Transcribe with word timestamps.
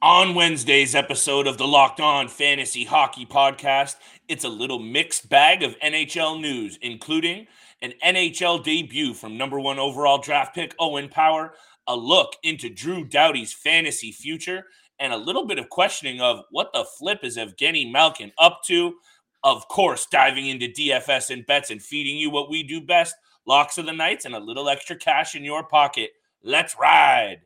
On 0.00 0.36
Wednesday's 0.36 0.94
episode 0.94 1.48
of 1.48 1.58
the 1.58 1.66
Locked 1.66 1.98
On 1.98 2.28
Fantasy 2.28 2.84
Hockey 2.84 3.26
Podcast, 3.26 3.96
it's 4.28 4.44
a 4.44 4.48
little 4.48 4.78
mixed 4.78 5.28
bag 5.28 5.64
of 5.64 5.76
NHL 5.80 6.40
news, 6.40 6.78
including 6.82 7.48
an 7.82 7.92
NHL 8.04 8.62
debut 8.62 9.12
from 9.12 9.36
number 9.36 9.58
one 9.58 9.80
overall 9.80 10.18
draft 10.18 10.54
pick 10.54 10.72
Owen 10.78 11.08
Power, 11.08 11.54
a 11.88 11.96
look 11.96 12.36
into 12.44 12.68
Drew 12.72 13.04
Doughty's 13.04 13.52
fantasy 13.52 14.12
future, 14.12 14.66
and 15.00 15.12
a 15.12 15.16
little 15.16 15.48
bit 15.48 15.58
of 15.58 15.68
questioning 15.68 16.20
of 16.20 16.44
what 16.52 16.72
the 16.72 16.86
flip 16.96 17.24
is 17.24 17.36
Evgeny 17.36 17.90
Malkin 17.90 18.30
up 18.38 18.60
to. 18.66 18.94
Of 19.42 19.66
course, 19.66 20.06
diving 20.06 20.46
into 20.46 20.68
DFS 20.68 21.30
and 21.30 21.44
bets 21.44 21.70
and 21.70 21.82
feeding 21.82 22.16
you 22.16 22.30
what 22.30 22.50
we 22.50 22.62
do 22.62 22.80
best 22.80 23.16
locks 23.48 23.78
of 23.78 23.86
the 23.86 23.92
nights 23.92 24.26
and 24.26 24.36
a 24.36 24.38
little 24.38 24.68
extra 24.68 24.94
cash 24.94 25.34
in 25.34 25.42
your 25.42 25.64
pocket. 25.64 26.10
Let's 26.44 26.76
ride. 26.78 27.40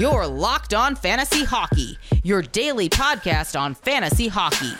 Your 0.00 0.26
Locked 0.26 0.72
On 0.72 0.96
Fantasy 0.96 1.44
Hockey, 1.44 1.98
your 2.24 2.40
daily 2.40 2.88
podcast 2.88 3.60
on 3.60 3.74
fantasy 3.74 4.28
hockey. 4.28 4.72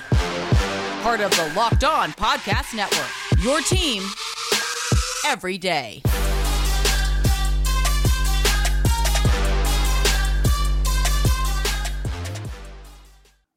Part 1.03 1.21
of 1.21 1.31
the 1.33 1.53
Locked 1.55 1.85
On 1.85 2.11
Podcast 2.13 2.75
Network, 2.75 3.45
your 3.45 3.61
team 3.61 4.03
every 5.27 5.59
day. 5.59 6.01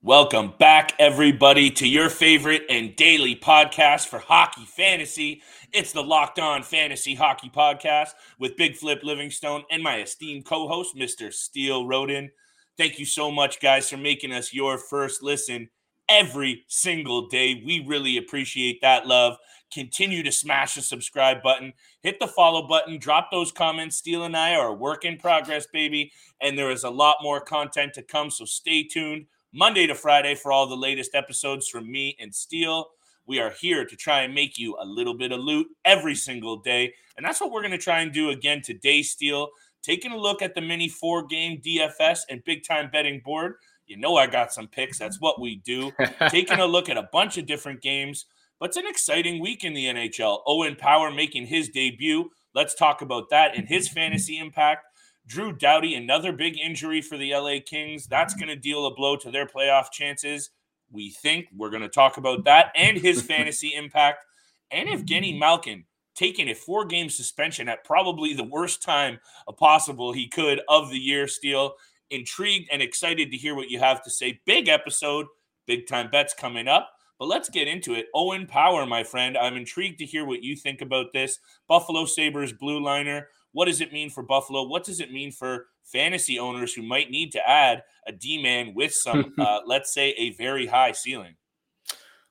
Welcome 0.02 0.56
back, 0.60 0.92
everybody, 1.00 1.72
to 1.72 1.88
your 1.88 2.10
favorite 2.10 2.64
and 2.70 2.94
daily 2.94 3.38
podcast 3.38 4.10
for 4.10 4.20
hockey 4.20 4.66
fantasy. 4.66 5.42
It's 5.74 5.92
the 5.92 6.04
Locked 6.04 6.38
On 6.38 6.62
Fantasy 6.62 7.16
Hockey 7.16 7.50
Podcast 7.50 8.12
with 8.38 8.56
Big 8.58 8.76
Flip 8.76 9.00
Livingstone 9.02 9.64
and 9.72 9.82
my 9.82 10.02
esteemed 10.02 10.46
co 10.46 10.68
host, 10.68 10.96
Mr. 10.96 11.34
Steele 11.34 11.88
Roden. 11.88 12.30
Thank 12.78 13.00
you 13.00 13.08
so 13.08 13.32
much, 13.32 13.60
guys, 13.60 13.90
for 13.90 13.98
making 13.98 14.32
us 14.32 14.54
your 14.54 14.78
first 14.78 15.24
listen 15.24 15.68
every 16.08 16.64
single 16.68 17.28
day. 17.28 17.64
We 17.66 17.84
really 17.88 18.18
appreciate 18.18 18.82
that 18.82 19.08
love. 19.08 19.36
Continue 19.74 20.22
to 20.22 20.32
smash 20.32 20.76
the 20.76 20.84
subscribe 20.84 21.42
button, 21.42 21.74
hit 22.04 22.20
the 22.20 22.28
follow 22.28 22.68
button, 22.68 23.00
drop 23.00 23.32
those 23.32 23.52
comments. 23.52 23.96
Steele 23.96 24.26
and 24.26 24.38
I 24.38 24.54
are 24.54 24.68
a 24.68 24.74
work 24.74 25.06
in 25.06 25.18
progress, 25.18 25.66
baby, 25.74 26.12
and 26.40 26.56
there 26.56 26.70
is 26.70 26.84
a 26.84 26.90
lot 26.92 27.18
more 27.24 27.42
content 27.42 27.96
to 27.96 28.04
come, 28.04 28.30
so 28.30 28.46
stay 28.46 28.84
tuned. 28.84 29.26
Monday 29.52 29.88
to 29.88 29.96
Friday 29.96 30.36
for 30.36 30.52
all 30.52 30.68
the 30.68 30.78
latest 30.78 31.16
episodes 31.16 31.68
from 31.68 31.92
me 31.92 32.16
and 32.20 32.34
Steele. 32.34 32.90
We 33.26 33.40
are 33.40 33.52
here 33.52 33.86
to 33.86 33.96
try 33.96 34.22
and 34.22 34.34
make 34.34 34.58
you 34.58 34.76
a 34.80 34.86
little 34.86 35.18
bit 35.18 35.32
of 35.32 35.40
loot 35.40 35.68
every 35.86 36.16
single 36.16 36.58
day. 36.58 36.94
And 37.16 37.26
that's 37.26 37.40
what 37.40 37.52
we're 37.52 37.62
going 37.62 37.72
to 37.72 37.78
try 37.78 38.02
and 38.02 38.12
do 38.12 38.30
again 38.30 38.62
today, 38.62 39.02
Steele. 39.02 39.50
Taking 39.82 40.12
a 40.12 40.18
look 40.18 40.42
at 40.42 40.56
the 40.56 40.62
mini 40.62 40.90
four 40.90 41.26
game 41.26 41.62
DFS 41.62 42.22
and 42.30 42.44
big 42.44 42.66
time 42.66 42.90
betting 42.92 43.22
board. 43.24 43.56
You 43.86 43.98
know, 43.98 44.16
I 44.16 44.28
got 44.28 44.54
some 44.54 44.68
picks. 44.68 44.98
That's 44.98 45.20
what 45.20 45.40
we 45.42 45.58
do. 45.58 45.92
Taking 46.30 46.60
a 46.60 46.66
look 46.66 46.90
at 46.90 46.98
a 46.98 47.10
bunch 47.12 47.38
of 47.38 47.46
different 47.46 47.82
games. 47.82 48.26
But 48.60 48.70
it's 48.70 48.78
an 48.78 48.88
exciting 48.88 49.42
week 49.42 49.64
in 49.64 49.74
the 49.74 49.86
NHL. 49.86 50.40
Owen 50.48 50.76
Power 50.76 51.12
making 51.12 51.48
his 51.48 51.70
debut. 51.70 52.30
Let's 52.56 52.76
talk 52.76 53.02
about 53.02 53.30
that 53.30 53.58
and 53.58 53.68
his 53.68 53.90
fantasy 53.90 54.38
impact. 54.38 54.86
Drew 55.26 55.54
Doughty, 55.54 55.96
another 55.96 56.32
big 56.32 56.58
injury 56.60 57.02
for 57.02 57.18
the 57.18 57.34
LA 57.34 57.58
Kings. 57.66 58.08
That's 58.08 58.34
going 58.34 58.50
to 58.50 58.56
deal 58.56 58.86
a 58.86 58.94
blow 58.94 59.16
to 59.18 59.32
their 59.32 59.48
playoff 59.48 59.92
chances. 59.92 60.50
We 60.94 61.10
think 61.10 61.48
we're 61.56 61.72
going 61.72 61.82
to 61.82 61.90
talk 61.90 62.18
about 62.18 62.46
that 62.46 62.72
and 62.76 62.98
his 62.98 63.22
fantasy 63.34 63.74
impact. 63.74 64.26
And 64.72 64.88
Evgeny 64.88 65.32
mm-hmm. 65.32 65.40
Malkin 65.40 65.84
taking 66.16 66.50
a 66.50 66.54
four 66.56 66.86
game 66.86 67.10
suspension 67.10 67.68
at 67.68 67.84
probably 67.84 68.34
the 68.34 68.44
worst 68.44 68.82
time 68.82 69.20
possible 69.58 70.14
he 70.14 70.28
could 70.28 70.62
of 70.70 70.90
the 70.90 71.00
year, 71.00 71.28
Steele. 71.28 71.74
Intrigued 72.10 72.70
and 72.72 72.82
excited 72.82 73.32
to 73.32 73.38
hear 73.38 73.56
what 73.56 73.70
you 73.70 73.80
have 73.80 74.04
to 74.04 74.12
say. 74.12 74.40
Big 74.46 74.68
episode, 74.68 75.26
big 75.66 75.88
time 75.88 76.12
bets 76.12 76.34
coming 76.34 76.68
up. 76.68 76.92
But 77.18 77.26
let's 77.26 77.50
get 77.50 77.68
into 77.68 77.94
it. 77.94 78.08
Owen 78.14 78.46
Power, 78.46 78.86
my 78.86 79.04
friend, 79.04 79.38
I'm 79.38 79.56
intrigued 79.56 80.00
to 80.00 80.06
hear 80.06 80.26
what 80.26 80.44
you 80.44 80.56
think 80.56 80.82
about 80.82 81.14
this. 81.14 81.40
Buffalo 81.68 82.06
Sabres 82.06 82.54
blue 82.54 82.84
liner. 82.84 83.30
What 83.52 83.66
does 83.66 83.82
it 83.82 83.94
mean 83.94 84.10
for 84.10 84.24
Buffalo? 84.24 84.68
What 84.68 84.84
does 84.84 85.00
it 85.00 85.12
mean 85.12 85.32
for 85.32 85.68
fantasy 85.84 86.40
owners 86.40 86.74
who 86.74 86.82
might 86.82 87.10
need 87.10 87.32
to 87.32 87.50
add 87.50 87.84
a 88.08 88.12
D 88.12 88.42
man 88.42 88.74
with 88.74 88.94
some, 88.94 89.34
uh, 89.40 89.60
let's 89.66 89.94
say, 89.94 90.10
a 90.12 90.32
very 90.32 90.66
high 90.66 90.92
ceiling? 90.92 91.36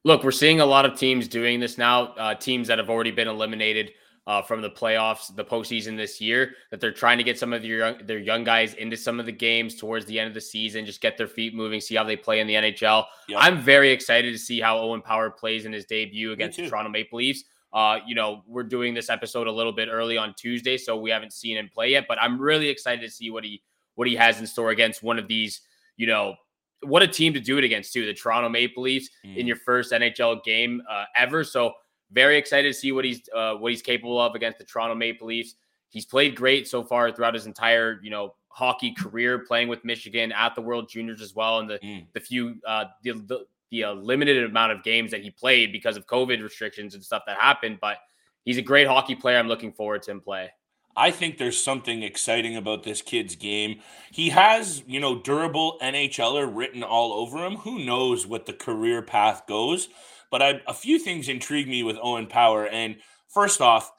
Look, 0.05 0.25
we're 0.25 0.33
seeing 0.33 0.61
a 0.61 0.67
lot 0.67 0.85
of 0.85 0.99
teams 0.99 1.29
doing 1.29 1.61
this 1.61 1.79
now. 1.79 2.07
Uh, 2.15 2.35
teams 2.35 2.67
that 2.69 2.79
have 2.79 2.91
already 2.91 3.13
been 3.13 3.29
eliminated 3.29 3.93
uh, 4.27 4.43
from 4.43 4.61
the 4.61 4.71
playoffs, 4.71 5.35
the 5.35 5.45
postseason 5.45 5.97
this 5.97 6.21
year, 6.21 6.55
that 6.71 6.81
they're 6.81 6.93
trying 6.93 7.19
to 7.19 7.25
get 7.25 7.39
some 7.39 7.53
of 7.53 7.63
their 7.63 7.79
young, 7.79 8.07
their 8.07 8.19
young 8.19 8.45
guys 8.45 8.75
into 8.75 8.97
some 8.97 9.19
of 9.19 9.27
the 9.27 9.33
games 9.33 9.77
towards 9.77 10.07
the 10.07 10.19
end 10.19 10.29
of 10.29 10.34
the 10.34 10.41
season, 10.41 10.84
just 10.84 11.01
get 11.01 11.17
their 11.17 11.27
feet 11.27 11.55
moving, 11.55 11.81
see 11.81 11.95
how 11.95 12.05
they 12.05 12.17
play 12.17 12.41
in 12.41 12.47
the 12.47 12.55
NHL. 12.55 13.05
Yep. 13.29 13.39
I'm 13.41 13.61
very 13.61 13.91
excited 13.91 14.33
to 14.33 14.39
see 14.39 14.61
how 14.61 14.79
Owen 14.79 15.03
Power 15.03 15.31
plays 15.31 15.65
in 15.67 15.73
his 15.73 15.84
debut 15.84 16.33
against 16.33 16.59
the 16.59 16.69
Toronto 16.69 16.91
Maple 16.91 17.19
Leafs. 17.19 17.45
Uh, 17.72 17.99
you 18.06 18.15
know, 18.15 18.43
we're 18.47 18.62
doing 18.62 18.93
this 18.93 19.09
episode 19.09 19.47
a 19.47 19.53
little 19.53 19.72
bit 19.72 19.88
early 19.91 20.19
on 20.19 20.34
Tuesday, 20.34 20.77
so 20.77 20.97
we 20.97 21.10
haven't 21.10 21.33
seen 21.33 21.56
him 21.56 21.71
play 21.72 21.91
yet. 21.91 22.05
But 22.06 22.21
I'm 22.21 22.41
really 22.41 22.69
excited 22.69 23.00
to 23.03 23.10
see 23.10 23.31
what 23.31 23.44
he 23.44 23.62
what 23.94 24.09
he 24.09 24.15
has 24.16 24.41
in 24.41 24.47
store 24.47 24.71
against 24.71 25.03
one 25.03 25.19
of 25.19 25.28
these. 25.28 25.60
You 25.97 26.06
know, 26.06 26.34
what 26.83 27.03
a 27.03 27.09
team 27.09 27.33
to 27.34 27.41
do 27.41 27.59
it 27.59 27.65
against 27.65 27.93
too. 27.93 28.05
The 28.05 28.15
Toronto 28.15 28.49
Maple 28.49 28.83
Leafs 28.83 29.09
mm. 29.25 29.37
in 29.37 29.47
your 29.47 29.56
first 29.56 29.93
NHL 29.93 30.43
game 30.44 30.83
uh, 30.91 31.05
ever. 31.16 31.44
So 31.44 31.72
very 32.10 32.37
excited 32.37 32.69
to 32.69 32.78
see 32.78 32.93
what 32.93 33.05
he's 33.05 33.22
uh, 33.34 33.55
what 33.55 33.72
he's 33.72 33.83
capable 33.83 34.21
of 34.21 34.34
against 34.34 34.59
the 34.59 34.65
Toronto 34.65 34.94
Maple 34.94 35.27
Leafs. 35.27 35.54
He's 35.89 36.06
played 36.06 36.37
great 36.37 36.69
so 36.69 36.83
far 36.83 37.10
throughout 37.12 37.34
his 37.34 37.47
entire 37.47 38.00
you 38.03 38.10
know 38.10 38.34
hockey 38.49 38.93
career, 38.93 39.41
playing 39.41 39.69
with 39.69 39.84
Michigan 39.84 40.33
at 40.33 40.54
the 40.54 40.60
World 40.60 40.89
Juniors 40.89 41.22
as 41.22 41.34
well, 41.34 41.60
and 41.60 41.71
the 41.71 41.78
mm. 41.78 42.06
the 42.12 42.21
few 42.21 42.56
uh, 42.66 42.87
the, 43.03 43.12
the 43.12 43.47
the 43.72 43.84
uh, 43.84 43.93
limited 43.94 44.44
amount 44.44 44.71
of 44.71 44.84
games 44.84 45.10
that 45.10 45.22
he 45.22 45.31
played 45.31 45.72
because 45.72 45.97
of 45.97 46.06
COVID 46.06 46.41
restrictions 46.43 46.94
and 46.94 47.03
stuff 47.03 47.25
that 47.27 47.38
happened. 47.38 47.78
But 47.81 47.97
he's 48.44 48.59
a 48.59 48.62
great 48.62 48.87
hockey 48.87 49.16
player. 49.16 49.38
I'm 49.38 49.49
looking 49.49 49.72
forward 49.72 50.03
to 50.03 50.12
him 50.12 50.21
play. 50.21 50.50
I 50.94 51.10
think 51.10 51.38
there's 51.38 51.59
something 51.59 52.03
exciting 52.03 52.56
about 52.56 52.83
this 52.83 53.00
kid's 53.00 53.34
game. 53.34 53.81
He 54.12 54.28
has, 54.28 54.84
you 54.87 55.00
know, 55.00 55.19
durable 55.19 55.78
NHLer 55.83 56.55
written 56.55 56.83
all 56.83 57.15
over 57.15 57.38
him. 57.38 57.56
Who 57.56 57.83
knows 57.83 58.27
what 58.27 58.44
the 58.44 58.53
career 58.53 59.00
path 59.00 59.47
goes? 59.49 59.89
But 60.31 60.43
I, 60.43 60.60
a 60.66 60.75
few 60.75 60.99
things 60.99 61.31
intrigue 61.31 61.66
me 61.66 61.83
with 61.83 61.97
Owen 62.03 62.27
Power. 62.27 62.66
And 62.66 62.97
first 63.28 63.62
off, 63.62 63.91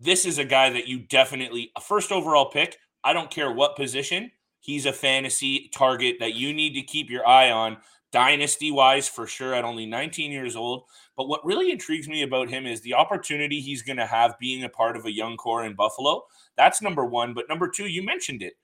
this 0.00 0.24
is 0.24 0.38
a 0.38 0.44
guy 0.44 0.70
that 0.70 0.88
you 0.88 0.98
definitely, 0.98 1.70
a 1.76 1.80
first 1.80 2.10
overall 2.10 2.50
pick. 2.50 2.76
I 3.04 3.12
don't 3.12 3.30
care 3.30 3.52
what 3.52 3.76
position. 3.76 4.32
He's 4.58 4.86
a 4.86 4.92
fantasy 4.92 5.70
target 5.72 6.16
that 6.18 6.34
you 6.34 6.52
need 6.52 6.74
to 6.74 6.82
keep 6.82 7.10
your 7.10 7.26
eye 7.26 7.50
on 7.52 7.76
dynasty 8.12 8.70
wise 8.70 9.08
for 9.08 9.26
sure 9.26 9.54
at 9.54 9.64
only 9.64 9.86
19 9.86 10.30
years 10.32 10.56
old. 10.56 10.84
But 11.16 11.28
what 11.28 11.44
really 11.44 11.70
intrigues 11.70 12.08
me 12.08 12.22
about 12.22 12.48
him 12.48 12.66
is 12.66 12.80
the 12.80 12.94
opportunity 12.94 13.60
he's 13.60 13.82
going 13.82 13.96
to 13.98 14.06
have 14.06 14.38
being 14.38 14.64
a 14.64 14.68
part 14.68 14.96
of 14.96 15.06
a 15.06 15.12
young 15.12 15.36
core 15.36 15.64
in 15.64 15.74
Buffalo. 15.74 16.24
That's 16.56 16.82
number 16.82 17.04
one. 17.04 17.34
But 17.34 17.48
number 17.48 17.68
two, 17.68 17.86
you 17.86 18.04
mentioned 18.04 18.42
it. 18.42 18.54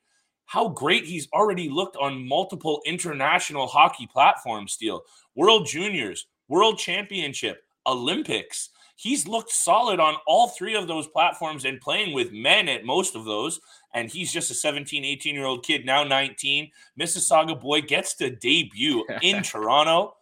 How 0.46 0.68
great 0.68 1.04
he's 1.04 1.28
already 1.32 1.68
looked 1.68 1.96
on 1.96 2.26
multiple 2.26 2.80
international 2.86 3.66
hockey 3.66 4.06
platforms, 4.06 4.72
Steele. 4.72 5.02
World 5.34 5.66
Juniors, 5.66 6.26
World 6.48 6.78
Championship, 6.78 7.64
Olympics 7.86 8.70
he's 8.96 9.28
looked 9.28 9.52
solid 9.52 10.00
on 10.00 10.16
all 10.26 10.48
three 10.48 10.74
of 10.74 10.88
those 10.88 11.06
platforms 11.06 11.64
and 11.64 11.80
playing 11.80 12.14
with 12.14 12.32
men 12.32 12.68
at 12.68 12.84
most 12.84 13.14
of 13.14 13.24
those. 13.24 13.60
And 13.96 14.10
he's 14.10 14.30
just 14.30 14.50
a 14.50 14.54
17, 14.54 15.06
18 15.06 15.34
year 15.34 15.46
old 15.46 15.64
kid, 15.64 15.86
now 15.86 16.04
19. 16.04 16.70
Mississauga 17.00 17.58
boy 17.58 17.80
gets 17.80 18.14
to 18.16 18.28
debut 18.28 19.06
in 19.22 19.42
Toronto. 19.42 20.16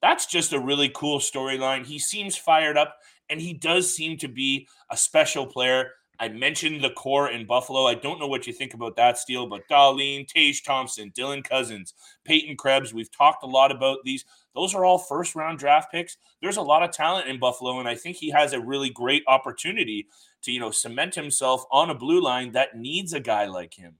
That's 0.00 0.24
just 0.24 0.54
a 0.54 0.58
really 0.58 0.90
cool 0.94 1.18
storyline. 1.18 1.84
He 1.84 1.98
seems 1.98 2.38
fired 2.38 2.78
up 2.78 2.96
and 3.28 3.38
he 3.38 3.52
does 3.52 3.94
seem 3.94 4.16
to 4.18 4.28
be 4.28 4.66
a 4.90 4.96
special 4.96 5.46
player. 5.46 5.90
I 6.18 6.28
mentioned 6.28 6.82
the 6.82 6.90
core 6.90 7.30
in 7.30 7.46
Buffalo. 7.46 7.86
I 7.86 7.94
don't 7.94 8.18
know 8.18 8.26
what 8.26 8.46
you 8.46 8.52
think 8.54 8.72
about 8.72 8.96
that, 8.96 9.18
Steele, 9.18 9.46
but 9.46 9.68
Dahlin, 9.70 10.26
Tage 10.26 10.64
Thompson, 10.64 11.12
Dylan 11.12 11.44
Cozens, 11.44 11.92
Peyton 12.24 12.56
Krebs. 12.56 12.94
We've 12.94 13.12
talked 13.12 13.44
a 13.44 13.46
lot 13.46 13.70
about 13.70 13.98
these. 14.04 14.24
Those 14.54 14.74
are 14.74 14.86
all 14.86 14.98
first 14.98 15.36
round 15.36 15.58
draft 15.58 15.92
picks. 15.92 16.16
There's 16.40 16.56
a 16.56 16.62
lot 16.62 16.82
of 16.82 16.92
talent 16.92 17.28
in 17.28 17.38
Buffalo, 17.38 17.78
and 17.78 17.88
I 17.88 17.94
think 17.94 18.16
he 18.16 18.30
has 18.30 18.54
a 18.54 18.60
really 18.60 18.90
great 18.90 19.22
opportunity 19.28 20.08
to, 20.42 20.52
you 20.52 20.60
know, 20.60 20.70
cement 20.70 21.14
himself 21.14 21.64
on 21.70 21.90
a 21.90 21.94
blue 21.94 22.22
line 22.22 22.52
that 22.52 22.76
needs 22.76 23.12
a 23.12 23.20
guy 23.20 23.46
like 23.46 23.74
him. 23.74 23.94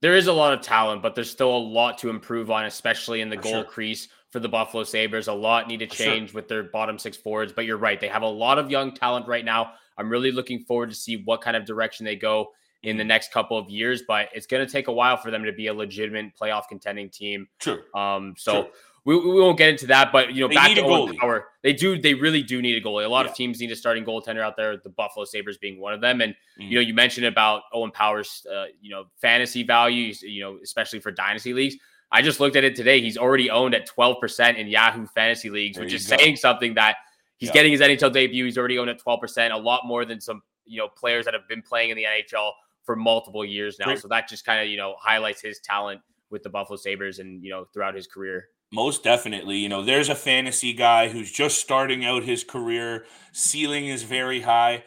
There 0.00 0.16
is 0.16 0.28
a 0.28 0.32
lot 0.32 0.52
of 0.52 0.60
talent, 0.60 1.02
but 1.02 1.14
there's 1.14 1.30
still 1.30 1.56
a 1.56 1.58
lot 1.58 1.98
to 1.98 2.10
improve 2.10 2.50
on, 2.50 2.66
especially 2.66 3.20
in 3.20 3.30
the 3.30 3.36
for 3.36 3.42
goal 3.42 3.52
sure. 3.52 3.64
crease 3.64 4.08
for 4.30 4.38
the 4.38 4.48
Buffalo 4.48 4.84
Sabres. 4.84 5.26
A 5.26 5.32
lot 5.32 5.66
need 5.66 5.80
to 5.80 5.86
change 5.86 6.30
sure. 6.30 6.36
with 6.36 6.48
their 6.48 6.64
bottom 6.64 6.98
six 6.98 7.16
forwards, 7.16 7.52
but 7.52 7.64
you're 7.64 7.78
right. 7.78 8.00
They 8.00 8.08
have 8.08 8.22
a 8.22 8.28
lot 8.28 8.58
of 8.58 8.70
young 8.70 8.92
talent 8.92 9.26
right 9.26 9.44
now. 9.44 9.72
I'm 9.96 10.08
really 10.08 10.30
looking 10.30 10.60
forward 10.60 10.90
to 10.90 10.94
see 10.94 11.22
what 11.24 11.40
kind 11.40 11.56
of 11.56 11.64
direction 11.64 12.06
they 12.06 12.14
go 12.14 12.52
in 12.84 12.96
the 12.96 13.02
mm-hmm. 13.02 13.08
next 13.08 13.32
couple 13.32 13.58
of 13.58 13.68
years, 13.68 14.02
but 14.06 14.28
it's 14.32 14.46
going 14.46 14.64
to 14.64 14.70
take 14.70 14.86
a 14.86 14.92
while 14.92 15.16
for 15.16 15.32
them 15.32 15.42
to 15.44 15.52
be 15.52 15.66
a 15.66 15.74
legitimate 15.74 16.32
playoff 16.40 16.68
contending 16.68 17.10
team. 17.10 17.48
True. 17.58 17.82
Um, 17.94 18.34
so 18.38 18.62
True. 18.62 18.72
We, 19.08 19.18
we 19.18 19.40
won't 19.40 19.56
get 19.56 19.70
into 19.70 19.86
that, 19.86 20.12
but 20.12 20.34
you 20.34 20.42
know, 20.42 20.48
they 20.48 20.54
back 20.54 20.74
to 20.76 20.82
Owen 20.82 21.16
Power, 21.16 21.46
they 21.62 21.72
do. 21.72 21.98
They 21.98 22.12
really 22.12 22.42
do 22.42 22.60
need 22.60 22.76
a 22.76 22.86
goalie. 22.86 23.06
A 23.06 23.08
lot 23.08 23.24
yeah. 23.24 23.30
of 23.30 23.36
teams 23.38 23.58
need 23.58 23.70
a 23.70 23.76
starting 23.76 24.04
goaltender 24.04 24.42
out 24.42 24.54
there. 24.54 24.76
The 24.76 24.90
Buffalo 24.90 25.24
Sabres 25.24 25.56
being 25.56 25.80
one 25.80 25.94
of 25.94 26.02
them. 26.02 26.20
And 26.20 26.34
mm. 26.60 26.68
you 26.68 26.74
know, 26.74 26.82
you 26.82 26.92
mentioned 26.92 27.24
about 27.24 27.62
Owen 27.72 27.90
Power's, 27.90 28.46
uh, 28.54 28.66
you 28.82 28.90
know, 28.90 29.06
fantasy 29.18 29.62
value. 29.62 30.12
You 30.20 30.42
know, 30.42 30.58
especially 30.62 31.00
for 31.00 31.10
dynasty 31.10 31.54
leagues. 31.54 31.76
I 32.12 32.20
just 32.20 32.38
looked 32.38 32.54
at 32.56 32.64
it 32.64 32.76
today. 32.76 33.00
He's 33.00 33.16
already 33.16 33.48
owned 33.48 33.74
at 33.74 33.88
12% 33.88 34.56
in 34.58 34.66
Yahoo 34.66 35.06
fantasy 35.06 35.48
leagues, 35.48 35.76
there 35.76 35.86
which 35.86 35.94
is 35.94 36.06
go. 36.06 36.18
saying 36.18 36.36
something 36.36 36.74
that 36.74 36.96
he's 37.38 37.50
getting 37.50 37.72
his 37.72 37.80
NHL 37.80 38.12
debut. 38.12 38.44
He's 38.44 38.58
already 38.58 38.78
owned 38.78 38.90
at 38.90 39.00
12%, 39.00 39.52
a 39.52 39.56
lot 39.56 39.86
more 39.86 40.04
than 40.04 40.20
some, 40.20 40.42
you 40.66 40.78
know, 40.78 40.88
players 40.88 41.24
that 41.24 41.32
have 41.32 41.48
been 41.48 41.62
playing 41.62 41.88
in 41.88 41.96
the 41.96 42.04
NHL 42.04 42.50
for 42.82 42.94
multiple 42.94 43.42
years 43.42 43.78
now. 43.78 43.86
Great. 43.86 44.00
So 44.00 44.08
that 44.08 44.28
just 44.28 44.44
kind 44.44 44.60
of, 44.60 44.68
you 44.68 44.76
know, 44.76 44.96
highlights 45.00 45.40
his 45.40 45.60
talent 45.60 46.02
with 46.28 46.42
the 46.42 46.50
Buffalo 46.50 46.76
Sabres 46.76 47.20
and, 47.20 47.42
you 47.42 47.48
know, 47.48 47.64
throughout 47.72 47.94
his 47.94 48.06
career. 48.06 48.48
Most 48.72 49.02
definitely. 49.02 49.56
You 49.56 49.68
know, 49.68 49.82
there's 49.82 50.08
a 50.08 50.14
fantasy 50.14 50.72
guy 50.72 51.08
who's 51.08 51.30
just 51.30 51.58
starting 51.58 52.04
out 52.04 52.22
his 52.22 52.44
career. 52.44 53.06
Ceiling 53.32 53.86
is 53.86 54.02
very 54.02 54.40
high. 54.40 54.84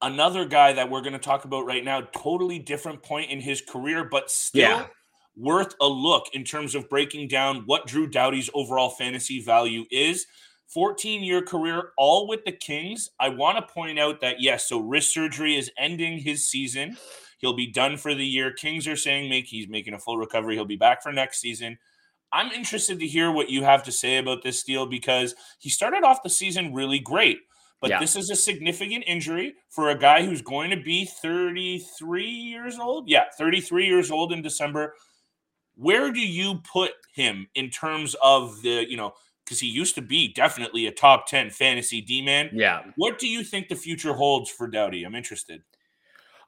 Another 0.00 0.44
guy 0.44 0.72
that 0.72 0.90
we're 0.90 1.02
going 1.02 1.12
to 1.12 1.18
talk 1.18 1.44
about 1.44 1.66
right 1.66 1.84
now, 1.84 2.02
totally 2.12 2.58
different 2.58 3.02
point 3.02 3.30
in 3.30 3.40
his 3.40 3.60
career, 3.60 4.04
but 4.04 4.30
still 4.30 4.62
yeah. 4.62 4.86
worth 5.36 5.74
a 5.80 5.86
look 5.86 6.26
in 6.32 6.44
terms 6.44 6.74
of 6.74 6.88
breaking 6.88 7.28
down 7.28 7.64
what 7.66 7.86
Drew 7.86 8.06
Doughty's 8.06 8.48
overall 8.54 8.90
fantasy 8.90 9.42
value 9.42 9.84
is. 9.90 10.26
14 10.68 11.22
year 11.22 11.42
career, 11.42 11.92
all 11.96 12.28
with 12.28 12.44
the 12.44 12.52
Kings. 12.52 13.10
I 13.18 13.30
want 13.30 13.56
to 13.58 13.74
point 13.74 13.98
out 13.98 14.20
that, 14.20 14.40
yes, 14.40 14.68
so 14.68 14.78
wrist 14.78 15.12
surgery 15.12 15.56
is 15.56 15.70
ending 15.78 16.18
his 16.18 16.46
season. 16.46 16.96
He'll 17.38 17.56
be 17.56 17.70
done 17.70 17.96
for 17.96 18.14
the 18.14 18.26
year. 18.26 18.52
Kings 18.52 18.86
are 18.86 18.96
saying 18.96 19.30
make 19.30 19.46
he's 19.46 19.68
making 19.68 19.94
a 19.94 19.98
full 19.98 20.18
recovery. 20.18 20.54
He'll 20.54 20.64
be 20.64 20.76
back 20.76 21.02
for 21.02 21.12
next 21.12 21.40
season. 21.40 21.78
I'm 22.32 22.52
interested 22.52 22.98
to 23.00 23.06
hear 23.06 23.30
what 23.30 23.50
you 23.50 23.64
have 23.64 23.82
to 23.84 23.92
say 23.92 24.18
about 24.18 24.42
this 24.42 24.62
deal 24.62 24.86
because 24.86 25.34
he 25.58 25.70
started 25.70 26.04
off 26.04 26.22
the 26.22 26.30
season 26.30 26.74
really 26.74 26.98
great. 26.98 27.38
But 27.80 27.90
yeah. 27.90 28.00
this 28.00 28.16
is 28.16 28.28
a 28.30 28.36
significant 28.36 29.04
injury 29.06 29.54
for 29.70 29.90
a 29.90 29.98
guy 29.98 30.24
who's 30.24 30.42
going 30.42 30.70
to 30.70 30.76
be 30.76 31.04
33 31.04 32.24
years 32.24 32.78
old. 32.78 33.08
Yeah, 33.08 33.24
33 33.38 33.86
years 33.86 34.10
old 34.10 34.32
in 34.32 34.42
December. 34.42 34.94
Where 35.76 36.10
do 36.10 36.20
you 36.20 36.60
put 36.70 36.90
him 37.14 37.46
in 37.54 37.70
terms 37.70 38.16
of 38.20 38.60
the, 38.62 38.84
you 38.90 38.96
know, 38.96 39.14
because 39.48 39.60
he 39.60 39.66
used 39.66 39.94
to 39.94 40.02
be 40.02 40.32
definitely 40.34 40.86
a 40.86 40.92
top 40.92 41.26
10 41.26 41.48
fantasy 41.48 42.02
D 42.02 42.20
man. 42.20 42.50
Yeah. 42.52 42.82
What 42.96 43.18
do 43.18 43.26
you 43.26 43.42
think 43.42 43.68
the 43.68 43.76
future 43.76 44.12
holds 44.12 44.50
for 44.50 44.66
Doughty? 44.66 45.04
I'm 45.04 45.14
interested. 45.14 45.62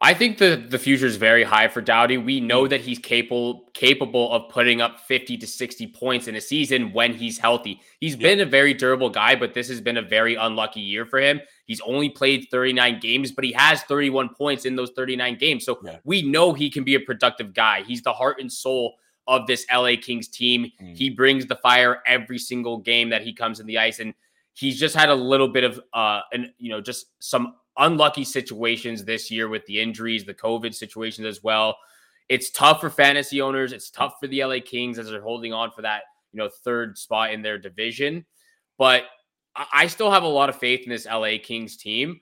I 0.03 0.15
think 0.15 0.39
the 0.39 0.57
the 0.57 0.79
future 0.79 1.05
is 1.05 1.17
very 1.17 1.45
high 1.45 1.69
for 1.69 1.83
Doughty. 1.83 2.17
We 2.17 2.41
know 2.41 2.67
that 2.67 2.81
he's 2.81 2.99
capable 2.99 3.69
capable 3.75 4.33
of 4.33 4.49
putting 4.49 4.81
up 4.81 5.01
50 5.01 5.37
to 5.37 5.47
60 5.47 5.89
points 5.89 6.27
in 6.27 6.37
a 6.37 6.41
season 6.41 6.93
when 6.95 7.13
he's 7.13 7.37
healthy. 7.37 7.83
He's 8.01 8.17
yeah. 8.17 8.23
been 8.23 8.41
a 8.41 8.47
very 8.47 8.73
durable 8.73 9.11
guy, 9.11 9.37
but 9.37 9.53
this 9.53 9.69
has 9.69 9.81
been 9.81 9.99
a 9.99 10.03
very 10.03 10.37
unlucky 10.37 10.81
year 10.81 11.05
for 11.05 11.21
him. 11.21 11.41
He's 11.67 11.83
only 11.83 12.09
played 12.09 12.47
39 12.51 12.99
games, 13.01 13.31
but 13.31 13.45
he 13.45 13.53
has 13.53 13.83
31 13.83 14.31
points 14.31 14.65
in 14.65 14.75
those 14.75 14.91
39 14.97 15.37
games. 15.37 15.67
So 15.67 15.79
yeah. 15.85 15.99
we 16.05 16.23
know 16.23 16.55
he 16.55 16.71
can 16.71 16.83
be 16.83 16.95
a 16.95 17.01
productive 17.01 17.53
guy. 17.53 17.83
He's 17.83 18.03
the 18.03 18.13
heart 18.13 18.41
and 18.41 18.51
soul 18.51 18.95
of 19.27 19.47
this 19.47 19.67
LA 19.71 19.93
Kings 20.01 20.29
team. 20.29 20.73
Mm. 20.83 20.97
He 20.97 21.11
brings 21.11 21.45
the 21.45 21.57
fire 21.57 22.03
every 22.07 22.39
single 22.39 22.79
game 22.79 23.11
that 23.11 23.21
he 23.21 23.35
comes 23.35 23.61
in 23.61 23.67
the 23.67 23.77
ice 23.77 23.99
and 23.99 24.15
he's 24.55 24.81
just 24.81 24.97
had 24.97 25.11
a 25.11 25.15
little 25.15 25.49
bit 25.49 25.65
of 25.65 25.81
uh 25.93 26.21
and 26.33 26.51
you 26.59 26.71
know 26.71 26.81
just 26.81 27.07
some 27.21 27.55
unlucky 27.81 28.25
situations 28.25 29.05
this 29.05 29.31
year 29.31 29.49
with 29.49 29.67
the 29.67 29.81
injuries, 29.81 30.25
the 30.25 30.35
COVID 30.35 30.75
situations 30.75 31.27
as 31.27 31.43
well. 31.43 31.77
It's 32.29 32.51
tough 32.51 32.81
for 32.81 32.91
fantasy 32.91 33.41
owners. 33.41 33.73
It's 33.73 33.91
tough 33.91 34.15
for 34.21 34.29
the 34.29 34.45
LA 34.45 34.59
Kings 34.65 34.99
as 34.99 35.11
they're 35.11 35.21
holding 35.21 35.53
on 35.53 35.73
for 35.73 35.83
that, 35.83 36.03
you 36.33 36.39
know, 36.39 36.49
third 36.49 36.97
spot 36.97 37.33
in 37.33 37.43
their 37.43 37.59
division. 37.59 38.25
But 38.79 39.05
I 39.73 39.89
still 39.89 40.11
have 40.11 40.23
a 40.23 40.29
lot 40.29 40.49
of 40.49 40.57
faith 40.57 40.83
in 40.85 40.91
this 40.91 41.07
LA 41.07 41.39
Kings 41.43 41.77
team. 41.77 42.21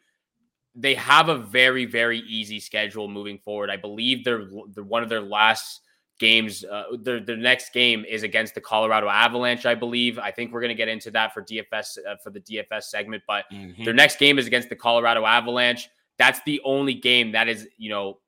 They 0.75 0.95
have 0.95 1.29
a 1.29 1.37
very, 1.37 1.85
very 1.85 2.21
easy 2.21 2.61
schedule 2.61 3.09
moving 3.09 3.39
forward. 3.39 3.69
I 3.69 3.77
believe 3.77 4.25
they're, 4.25 4.47
they're 4.73 4.85
one 4.85 5.03
of 5.03 5.09
their 5.09 5.21
last 5.21 5.83
games. 6.19 6.65
Uh, 6.65 6.85
their, 7.01 7.21
their 7.21 7.37
next 7.37 7.73
game 7.73 8.05
is 8.09 8.23
against 8.23 8.55
the 8.55 8.61
Colorado 8.61 9.09
Avalanche, 9.09 9.67
I 9.67 9.75
believe. 9.75 10.19
I 10.19 10.31
think 10.31 10.53
we're 10.53 10.61
going 10.61 10.69
to 10.69 10.75
get 10.75 10.89
into 10.89 11.11
that 11.13 11.33
for 11.33 11.43
DFS 11.43 11.99
uh, 12.07 12.17
for 12.23 12.31
the 12.31 12.41
DFS 12.41 12.85
segment, 12.85 13.23
but 13.27 13.45
mm-hmm. 13.53 13.85
their 13.85 13.95
next 13.95 14.19
game 14.19 14.39
is 14.39 14.47
against 14.47 14.69
the 14.69 14.77
Colorado 14.77 15.25
Avalanche. 15.25 15.89
That's 16.19 16.41
the 16.45 16.61
only 16.65 16.95
game 16.95 17.33
that 17.33 17.49
is, 17.49 17.69
you 17.77 17.91
know, 17.91 18.19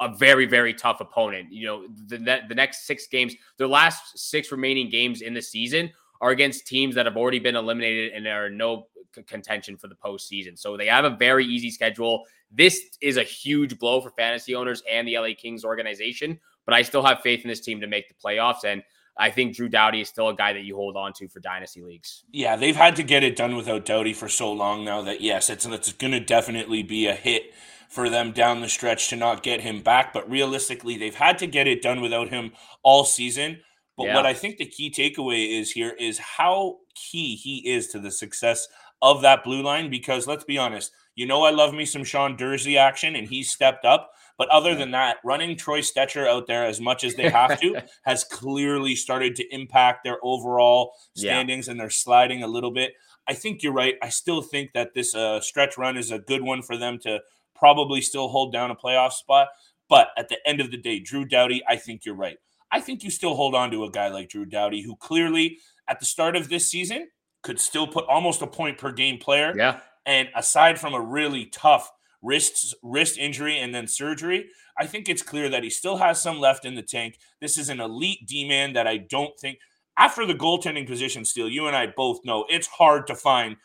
a 0.00 0.14
very 0.14 0.46
very 0.46 0.74
tough 0.74 1.00
opponent. 1.00 1.52
You 1.52 1.66
know, 1.66 1.86
the 2.06 2.40
the 2.48 2.54
next 2.54 2.86
six 2.86 3.06
games, 3.06 3.34
their 3.58 3.68
last 3.68 4.18
six 4.18 4.50
remaining 4.50 4.88
games 4.88 5.22
in 5.22 5.34
the 5.34 5.42
season 5.42 5.92
are 6.20 6.30
against 6.30 6.66
teams 6.66 6.94
that 6.94 7.06
have 7.06 7.16
already 7.16 7.40
been 7.40 7.56
eliminated 7.56 8.12
and 8.12 8.26
are 8.26 8.48
no 8.48 8.86
contention 9.26 9.76
for 9.76 9.88
the 9.88 9.94
postseason. 9.94 10.58
So 10.58 10.76
they 10.76 10.86
have 10.86 11.04
a 11.04 11.10
very 11.10 11.44
easy 11.44 11.70
schedule. 11.70 12.24
This 12.50 12.80
is 13.00 13.16
a 13.16 13.22
huge 13.22 13.78
blow 13.78 14.00
for 14.00 14.10
fantasy 14.10 14.54
owners 14.54 14.82
and 14.90 15.06
the 15.06 15.18
LA 15.18 15.30
Kings 15.36 15.64
organization 15.64 16.38
but 16.64 16.74
I 16.74 16.82
still 16.82 17.04
have 17.04 17.20
faith 17.20 17.42
in 17.42 17.48
this 17.48 17.60
team 17.60 17.80
to 17.80 17.86
make 17.86 18.08
the 18.08 18.14
playoffs. 18.14 18.64
And 18.64 18.82
I 19.16 19.30
think 19.30 19.54
Drew 19.54 19.68
Doughty 19.68 20.00
is 20.00 20.08
still 20.08 20.28
a 20.28 20.34
guy 20.34 20.52
that 20.52 20.64
you 20.64 20.74
hold 20.74 20.96
on 20.96 21.12
to 21.14 21.28
for 21.28 21.40
dynasty 21.40 21.82
leagues. 21.82 22.24
Yeah, 22.32 22.56
they've 22.56 22.76
had 22.76 22.96
to 22.96 23.02
get 23.02 23.22
it 23.22 23.36
done 23.36 23.56
without 23.56 23.84
Doughty 23.84 24.12
for 24.12 24.28
so 24.28 24.52
long 24.52 24.84
now 24.84 25.02
that 25.02 25.20
yes, 25.20 25.50
it's 25.50 25.66
it's 25.66 25.92
going 25.92 26.12
to 26.12 26.20
definitely 26.20 26.82
be 26.82 27.06
a 27.06 27.14
hit 27.14 27.52
for 27.88 28.08
them 28.08 28.32
down 28.32 28.62
the 28.62 28.68
stretch 28.68 29.08
to 29.08 29.16
not 29.16 29.42
get 29.42 29.60
him 29.60 29.82
back. 29.82 30.12
But 30.12 30.30
realistically, 30.30 30.96
they've 30.96 31.14
had 31.14 31.38
to 31.38 31.46
get 31.46 31.66
it 31.66 31.82
done 31.82 32.00
without 32.00 32.30
him 32.30 32.52
all 32.82 33.04
season. 33.04 33.60
But 33.96 34.06
yeah. 34.06 34.14
what 34.14 34.26
I 34.26 34.32
think 34.32 34.56
the 34.56 34.66
key 34.66 34.90
takeaway 34.90 35.60
is 35.60 35.72
here 35.72 35.94
is 36.00 36.18
how 36.18 36.78
key 36.94 37.36
he 37.36 37.68
is 37.68 37.88
to 37.88 37.98
the 37.98 38.10
success 38.10 38.66
of 39.02 39.20
that 39.20 39.44
blue 39.44 39.62
line. 39.62 39.90
Because 39.90 40.26
let's 40.26 40.44
be 40.44 40.56
honest, 40.56 40.90
you 41.14 41.26
know 41.26 41.42
I 41.44 41.50
love 41.50 41.74
me 41.74 41.84
some 41.84 42.04
Sean 42.04 42.36
Durzi 42.36 42.78
action, 42.78 43.14
and 43.14 43.28
he 43.28 43.42
stepped 43.42 43.84
up. 43.84 44.12
But 44.38 44.48
other 44.48 44.74
than 44.74 44.90
that, 44.92 45.16
running 45.24 45.56
Troy 45.56 45.80
Stecher 45.80 46.26
out 46.26 46.46
there 46.46 46.64
as 46.64 46.80
much 46.80 47.04
as 47.04 47.14
they 47.14 47.28
have 47.30 47.60
to 47.60 47.82
has 48.04 48.24
clearly 48.24 48.94
started 48.96 49.36
to 49.36 49.54
impact 49.54 50.04
their 50.04 50.18
overall 50.22 50.94
standings 51.16 51.66
yeah. 51.66 51.72
and 51.72 51.80
they're 51.80 51.90
sliding 51.90 52.42
a 52.42 52.48
little 52.48 52.70
bit. 52.70 52.94
I 53.28 53.34
think 53.34 53.62
you're 53.62 53.72
right. 53.72 53.94
I 54.02 54.08
still 54.08 54.42
think 54.42 54.72
that 54.72 54.94
this 54.94 55.14
uh, 55.14 55.40
stretch 55.40 55.78
run 55.78 55.96
is 55.96 56.10
a 56.10 56.18
good 56.18 56.42
one 56.42 56.62
for 56.62 56.76
them 56.76 56.98
to 57.00 57.20
probably 57.54 58.00
still 58.00 58.28
hold 58.28 58.52
down 58.52 58.70
a 58.70 58.76
playoff 58.76 59.12
spot. 59.12 59.48
But 59.88 60.08
at 60.16 60.28
the 60.28 60.38
end 60.46 60.60
of 60.60 60.70
the 60.70 60.76
day, 60.76 60.98
Drew 60.98 61.24
Doughty, 61.24 61.62
I 61.68 61.76
think 61.76 62.04
you're 62.04 62.16
right. 62.16 62.38
I 62.70 62.80
think 62.80 63.04
you 63.04 63.10
still 63.10 63.34
hold 63.34 63.54
on 63.54 63.70
to 63.70 63.84
a 63.84 63.90
guy 63.90 64.08
like 64.08 64.30
Drew 64.30 64.46
Doughty, 64.46 64.82
who 64.82 64.96
clearly 64.96 65.58
at 65.88 66.00
the 66.00 66.06
start 66.06 66.34
of 66.34 66.48
this 66.48 66.66
season 66.66 67.08
could 67.42 67.60
still 67.60 67.86
put 67.86 68.06
almost 68.06 68.40
a 68.42 68.46
point 68.46 68.78
per 68.78 68.90
game 68.90 69.18
player. 69.18 69.52
Yeah. 69.56 69.80
And 70.06 70.28
aside 70.34 70.80
from 70.80 70.94
a 70.94 71.00
really 71.00 71.46
tough 71.46 71.92
wrist 72.22 72.74
wrist 72.82 73.18
injury 73.18 73.58
and 73.58 73.74
then 73.74 73.86
surgery, 73.86 74.46
I 74.78 74.86
think 74.86 75.08
it's 75.08 75.22
clear 75.22 75.48
that 75.48 75.62
he 75.62 75.70
still 75.70 75.96
has 75.96 76.22
some 76.22 76.38
left 76.38 76.64
in 76.64 76.74
the 76.74 76.82
tank. 76.82 77.18
This 77.40 77.58
is 77.58 77.68
an 77.68 77.80
elite 77.80 78.26
D 78.26 78.48
man 78.48 78.72
that 78.74 78.86
I 78.86 78.98
don't 78.98 79.38
think 79.38 79.58
after 79.98 80.24
the 80.24 80.34
goaltending 80.34 80.86
position 80.86 81.24
Steele, 81.24 81.48
you 81.48 81.66
and 81.66 81.76
I 81.76 81.86
both 81.88 82.24
know 82.24 82.46
it's 82.48 82.66
hard 82.66 83.06
to 83.08 83.14
find 83.14 83.56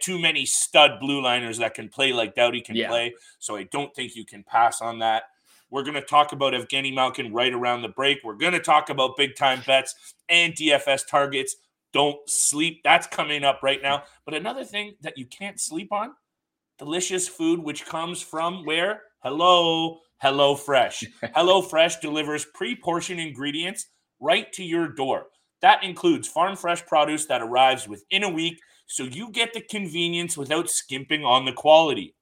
too 0.00 0.18
many 0.18 0.44
stud 0.44 0.98
blue 1.00 1.22
liners 1.22 1.58
that 1.58 1.74
can 1.74 1.88
play 1.88 2.12
like 2.12 2.34
Doughty 2.34 2.60
can 2.60 2.76
yeah. 2.76 2.88
play. 2.88 3.14
So 3.38 3.56
I 3.56 3.64
don't 3.64 3.94
think 3.94 4.16
you 4.16 4.24
can 4.24 4.42
pass 4.42 4.80
on 4.80 4.98
that. 5.00 5.24
We're 5.70 5.82
going 5.82 5.94
to 5.94 6.02
talk 6.02 6.32
about 6.32 6.54
Evgeny 6.54 6.94
Malkin 6.94 7.32
right 7.32 7.52
around 7.52 7.82
the 7.82 7.88
break. 7.88 8.18
We're 8.24 8.34
going 8.34 8.54
to 8.54 8.60
talk 8.60 8.90
about 8.90 9.16
big 9.16 9.36
time 9.36 9.62
bets 9.66 10.14
and 10.28 10.54
DFS 10.54 11.06
targets. 11.06 11.56
Don't 11.92 12.18
sleep. 12.28 12.80
That's 12.84 13.06
coming 13.06 13.44
up 13.44 13.60
right 13.62 13.82
now. 13.82 14.04
But 14.24 14.34
another 14.34 14.64
thing 14.64 14.94
that 15.02 15.18
you 15.18 15.26
can't 15.26 15.60
sleep 15.60 15.92
on 15.92 16.12
delicious 16.78 17.28
food 17.28 17.60
which 17.60 17.84
comes 17.84 18.22
from 18.22 18.64
where? 18.64 19.02
Hello, 19.22 19.98
Hello 20.20 20.54
Fresh. 20.54 21.04
Hello 21.34 21.60
Fresh 21.60 21.98
delivers 21.98 22.46
pre-portioned 22.54 23.20
ingredients 23.20 23.86
right 24.20 24.52
to 24.52 24.64
your 24.64 24.88
door. 24.88 25.26
That 25.60 25.82
includes 25.82 26.28
farm 26.28 26.56
fresh 26.56 26.86
produce 26.86 27.26
that 27.26 27.42
arrives 27.42 27.88
within 27.88 28.22
a 28.22 28.28
week, 28.28 28.60
so 28.86 29.02
you 29.02 29.30
get 29.32 29.52
the 29.52 29.60
convenience 29.60 30.36
without 30.36 30.70
skimping 30.70 31.24
on 31.24 31.44
the 31.44 31.52
quality. 31.52 32.14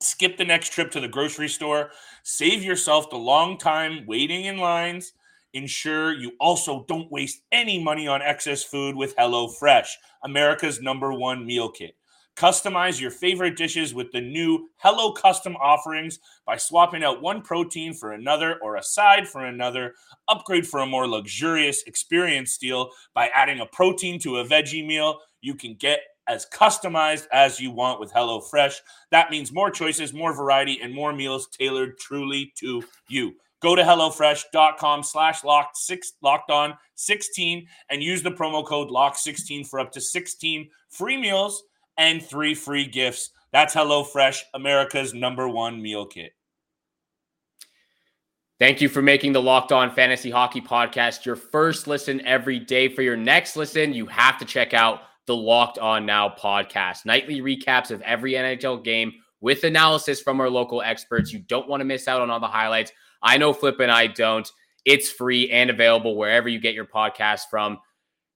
Skip 0.00 0.36
the 0.36 0.44
next 0.44 0.72
trip 0.72 0.90
to 0.90 1.00
the 1.00 1.08
grocery 1.08 1.48
store, 1.48 1.90
save 2.22 2.62
yourself 2.62 3.08
the 3.08 3.16
long 3.16 3.56
time 3.56 4.04
waiting 4.06 4.44
in 4.44 4.58
lines. 4.58 5.12
Ensure 5.54 6.12
you 6.12 6.32
also 6.38 6.84
don't 6.86 7.10
waste 7.10 7.40
any 7.50 7.82
money 7.82 8.06
on 8.06 8.20
excess 8.20 8.62
food 8.62 8.94
with 8.94 9.16
HelloFresh, 9.16 9.88
America's 10.22 10.82
number 10.82 11.14
one 11.14 11.46
meal 11.46 11.70
kit. 11.70 11.96
Customize 12.36 13.00
your 13.00 13.10
favorite 13.10 13.56
dishes 13.56 13.94
with 13.94 14.12
the 14.12 14.20
new 14.20 14.68
Hello 14.76 15.10
Custom 15.12 15.56
offerings 15.56 16.18
by 16.44 16.58
swapping 16.58 17.02
out 17.02 17.22
one 17.22 17.40
protein 17.40 17.94
for 17.94 18.12
another 18.12 18.58
or 18.62 18.76
a 18.76 18.82
side 18.82 19.26
for 19.26 19.46
another. 19.46 19.94
Upgrade 20.28 20.66
for 20.66 20.80
a 20.80 20.86
more 20.86 21.08
luxurious 21.08 21.82
experience 21.84 22.58
deal 22.58 22.90
by 23.14 23.28
adding 23.28 23.60
a 23.60 23.66
protein 23.66 24.20
to 24.20 24.36
a 24.38 24.44
veggie 24.44 24.86
meal. 24.86 25.18
You 25.40 25.54
can 25.54 25.76
get 25.76 26.00
as 26.28 26.46
customized 26.52 27.26
as 27.32 27.58
you 27.58 27.70
want 27.70 28.00
with 28.00 28.12
HelloFresh. 28.12 28.74
That 29.10 29.30
means 29.30 29.50
more 29.50 29.70
choices, 29.70 30.12
more 30.12 30.34
variety, 30.34 30.80
and 30.82 30.92
more 30.92 31.14
meals 31.14 31.48
tailored 31.48 31.96
truly 31.98 32.52
to 32.58 32.82
you. 33.08 33.34
Go 33.62 33.74
to 33.74 33.82
HelloFresh.com 33.82 35.02
slash 35.04 35.42
locked 35.42 35.78
six 35.78 36.12
locked 36.20 36.50
on 36.50 36.74
16 36.96 37.66
and 37.88 38.02
use 38.02 38.22
the 38.22 38.30
promo 38.30 38.66
code 38.66 38.90
LOCK16 38.90 39.66
for 39.66 39.80
up 39.80 39.90
to 39.92 40.02
16 40.02 40.68
free 40.90 41.16
meals 41.16 41.62
and 41.98 42.22
three 42.22 42.54
free 42.54 42.86
gifts. 42.86 43.30
That's 43.52 43.74
HelloFresh, 43.74 44.42
America's 44.54 45.14
number 45.14 45.48
one 45.48 45.80
meal 45.80 46.06
kit. 46.06 46.32
Thank 48.58 48.80
you 48.80 48.88
for 48.88 49.02
making 49.02 49.32
the 49.32 49.42
Locked 49.42 49.70
On 49.70 49.90
Fantasy 49.94 50.30
Hockey 50.30 50.62
Podcast 50.62 51.26
your 51.26 51.36
first 51.36 51.86
listen 51.86 52.24
every 52.24 52.58
day. 52.58 52.88
For 52.88 53.02
your 53.02 53.16
next 53.16 53.54
listen, 53.54 53.92
you 53.92 54.06
have 54.06 54.38
to 54.38 54.46
check 54.46 54.72
out 54.72 55.02
the 55.26 55.36
Locked 55.36 55.78
On 55.78 56.06
Now 56.06 56.30
podcast. 56.30 57.04
Nightly 57.04 57.42
recaps 57.42 57.90
of 57.90 58.00
every 58.00 58.32
NHL 58.32 58.82
game 58.82 59.12
with 59.40 59.64
analysis 59.64 60.22
from 60.22 60.40
our 60.40 60.48
local 60.48 60.80
experts. 60.80 61.32
You 61.32 61.40
don't 61.40 61.68
want 61.68 61.82
to 61.82 61.84
miss 61.84 62.08
out 62.08 62.22
on 62.22 62.30
all 62.30 62.40
the 62.40 62.46
highlights. 62.46 62.92
I 63.22 63.36
know 63.36 63.52
Flip 63.52 63.78
and 63.80 63.92
I 63.92 64.06
don't. 64.06 64.50
It's 64.86 65.10
free 65.10 65.50
and 65.50 65.68
available 65.68 66.16
wherever 66.16 66.48
you 66.48 66.60
get 66.60 66.74
your 66.74 66.86
podcast 66.86 67.42
from, 67.50 67.78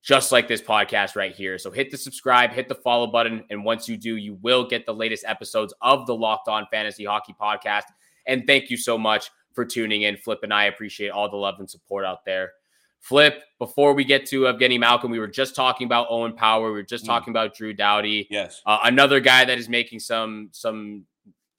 just 0.03 0.33
like 0.33 0.49
this 0.49 0.63
podcast 0.63 1.15
right 1.15 1.35
here. 1.35 1.59
So 1.59 1.71
hit 1.71 1.91
the 1.91 1.97
subscribe, 1.97 2.53
hit 2.53 2.69
the 2.69 2.75
follow 2.75 3.07
button. 3.07 3.45
And 3.51 3.65
once 3.65 3.89
you 3.89 3.97
do, 3.97 4.17
you 4.17 4.35
will 4.41 4.67
get 4.67 4.87
the 4.87 4.95
latest 4.95 5.25
episodes 5.27 5.75
of 5.83 6.07
the 6.07 6.15
Locked 6.15 6.49
On 6.49 6.67
Fantasy 6.71 7.05
Hockey 7.05 7.35
Podcast. 7.39 7.85
And 8.27 8.47
thank 8.47 8.71
you 8.71 8.77
so 8.77 8.97
much 8.97 9.31
for 9.53 9.65
tuning 9.65 10.03
in. 10.03 10.17
Flip 10.17 10.41
and 10.43 10.55
I 10.55 10.65
appreciate 10.65 11.11
all 11.11 11.31
the 11.31 11.37
love 11.37 11.57
and 11.59 11.69
support 11.69 12.05
out 12.05 12.25
there. 12.25 12.53
Flip, 13.01 13.43
before 13.59 13.95
we 13.95 14.05
get 14.05 14.27
to 14.27 14.43
Evgeny 14.43 14.79
Malkin, 14.79 15.11
we 15.11 15.19
were 15.19 15.27
just 15.27 15.57
talking 15.57 15.87
about 15.87 16.07
Owen 16.11 16.35
Power. 16.35 16.67
We 16.67 16.73
were 16.73 16.83
just 16.83 17.05
mm. 17.05 17.09
talking 17.09 17.33
about 17.33 17.55
Drew 17.55 17.73
Doughty. 17.73 18.27
Yes. 18.31 18.61
Uh, 18.67 18.79
another 18.85 19.21
guy 19.21 19.45
that 19.45 19.59
is 19.59 19.69
making 19.69 20.01
some 20.01 20.51
some 20.53 21.05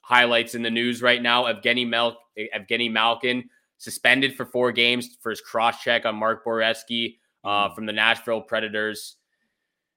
highlights 0.02 0.56
in 0.56 0.62
the 0.62 0.70
news 0.70 1.02
right 1.02 1.22
now. 1.22 1.46
Evgeny, 1.46 1.88
Mel- 1.88 2.20
Evgeny 2.38 2.92
Malkin 2.92 3.50
suspended 3.78 4.36
for 4.36 4.46
four 4.46 4.72
games 4.72 5.18
for 5.22 5.32
his 5.32 5.42
cross 5.42 5.82
check 5.82 6.06
on 6.06 6.16
Mark 6.16 6.46
Borowiecki 6.46 7.18
uh, 7.44 7.70
mm. 7.70 7.76
from 7.76 7.86
the 7.86 7.94
Nashville 7.94 8.42
Predators. 8.42 9.18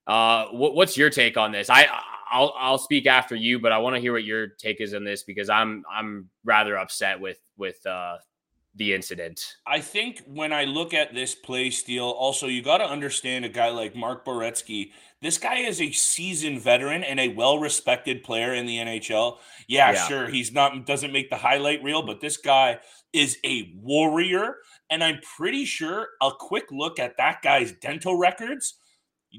Uh, 0.07 0.47
what, 0.47 0.75
what's 0.75 0.97
your 0.97 1.11
take 1.11 1.37
on 1.37 1.53
this? 1.53 1.71
I 1.71 1.89
I'll 2.31 2.55
I'll 2.59 2.79
speak 2.79 3.07
after 3.07 3.35
you, 3.35 3.59
but 3.59 3.73
I 3.73 3.79
want 3.79 3.97
to 3.97 4.01
hear 4.01 4.13
what 4.13 4.25
your 4.25 4.49
take 4.49 4.81
is 4.81 4.95
on 4.95 5.05
this 5.05 5.23
because 5.23 5.49
I'm 5.49 5.85
I'm 5.91 6.29
rather 6.45 6.77
upset 6.77 7.21
with 7.21 7.39
with 7.57 7.85
uh, 7.87 8.17
the 8.77 8.95
incident. 8.95 9.57
I 9.67 9.81
think 9.81 10.23
when 10.27 10.53
I 10.53 10.65
look 10.65 10.95
at 10.95 11.15
this 11.15 11.35
play 11.35 11.71
Steele, 11.71 12.11
also 12.11 12.47
you 12.47 12.63
got 12.63 12.79
to 12.79 12.85
understand 12.85 13.45
a 13.45 13.49
guy 13.49 13.69
like 13.69 13.95
Mark 13.95 14.25
Borowiecki. 14.25 14.91
This 15.23 15.39
guy 15.39 15.59
is 15.59 15.81
a 15.81 15.93
seasoned 15.93 16.61
veteran 16.61 17.03
and 17.03 17.19
a 17.19 17.29
well-respected 17.29 18.25
player 18.25 18.53
in 18.55 18.67
the 18.67 18.77
NHL. 18.77 19.39
Yeah, 19.69 19.93
yeah, 19.93 20.07
sure, 20.07 20.27
he's 20.29 20.53
not 20.53 20.87
doesn't 20.87 21.13
make 21.13 21.31
the 21.31 21.37
highlight 21.37 21.83
reel, 21.83 22.05
but 22.05 22.21
this 22.21 22.37
guy 22.37 22.81
is 23.13 23.39
a 23.45 23.73
warrior. 23.77 24.57
And 24.91 25.03
I'm 25.03 25.21
pretty 25.37 25.65
sure 25.65 26.09
a 26.21 26.31
quick 26.39 26.67
look 26.71 26.99
at 26.99 27.17
that 27.17 27.41
guy's 27.43 27.73
dental 27.73 28.19
records 28.19 28.75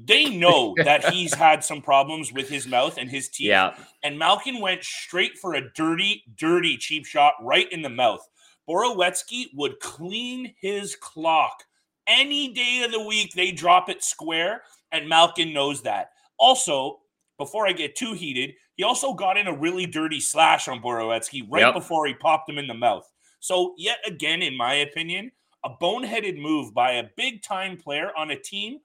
they 0.04 0.28
know 0.28 0.74
that 0.84 1.12
he's 1.12 1.34
had 1.34 1.64
some 1.64 1.80
problems 1.80 2.32
with 2.32 2.48
his 2.48 2.66
mouth 2.66 2.98
and 2.98 3.10
his 3.10 3.28
teeth. 3.28 3.48
Yeah. 3.48 3.74
And 4.02 4.18
Malkin 4.18 4.60
went 4.60 4.84
straight 4.84 5.38
for 5.38 5.54
a 5.54 5.72
dirty, 5.72 6.22
dirty 6.36 6.76
cheap 6.76 7.06
shot 7.06 7.34
right 7.40 7.70
in 7.72 7.82
the 7.82 7.88
mouth. 7.88 8.26
Borowiecki 8.68 9.46
would 9.54 9.80
clean 9.80 10.54
his 10.60 10.96
clock 10.96 11.64
any 12.06 12.52
day 12.52 12.82
of 12.84 12.92
the 12.92 13.04
week. 13.04 13.32
They 13.34 13.52
drop 13.52 13.88
it 13.88 14.02
square, 14.02 14.62
and 14.92 15.08
Malkin 15.08 15.52
knows 15.52 15.82
that. 15.82 16.10
Also, 16.38 16.98
before 17.38 17.66
I 17.66 17.72
get 17.72 17.96
too 17.96 18.12
heated, 18.12 18.54
he 18.76 18.82
also 18.82 19.14
got 19.14 19.36
in 19.36 19.46
a 19.46 19.56
really 19.56 19.86
dirty 19.86 20.20
slash 20.20 20.68
on 20.68 20.80
Borowiecki 20.80 21.46
right 21.50 21.60
yep. 21.60 21.74
before 21.74 22.06
he 22.06 22.14
popped 22.14 22.48
him 22.48 22.58
in 22.58 22.66
the 22.66 22.74
mouth. 22.74 23.10
So, 23.40 23.74
yet 23.78 23.98
again, 24.06 24.42
in 24.42 24.56
my 24.56 24.74
opinion, 24.74 25.32
a 25.64 25.70
boneheaded 25.70 26.40
move 26.40 26.74
by 26.74 26.92
a 26.92 27.10
big 27.16 27.42
time 27.42 27.76
player 27.76 28.10
on 28.16 28.30
a 28.30 28.38
team 28.38 28.80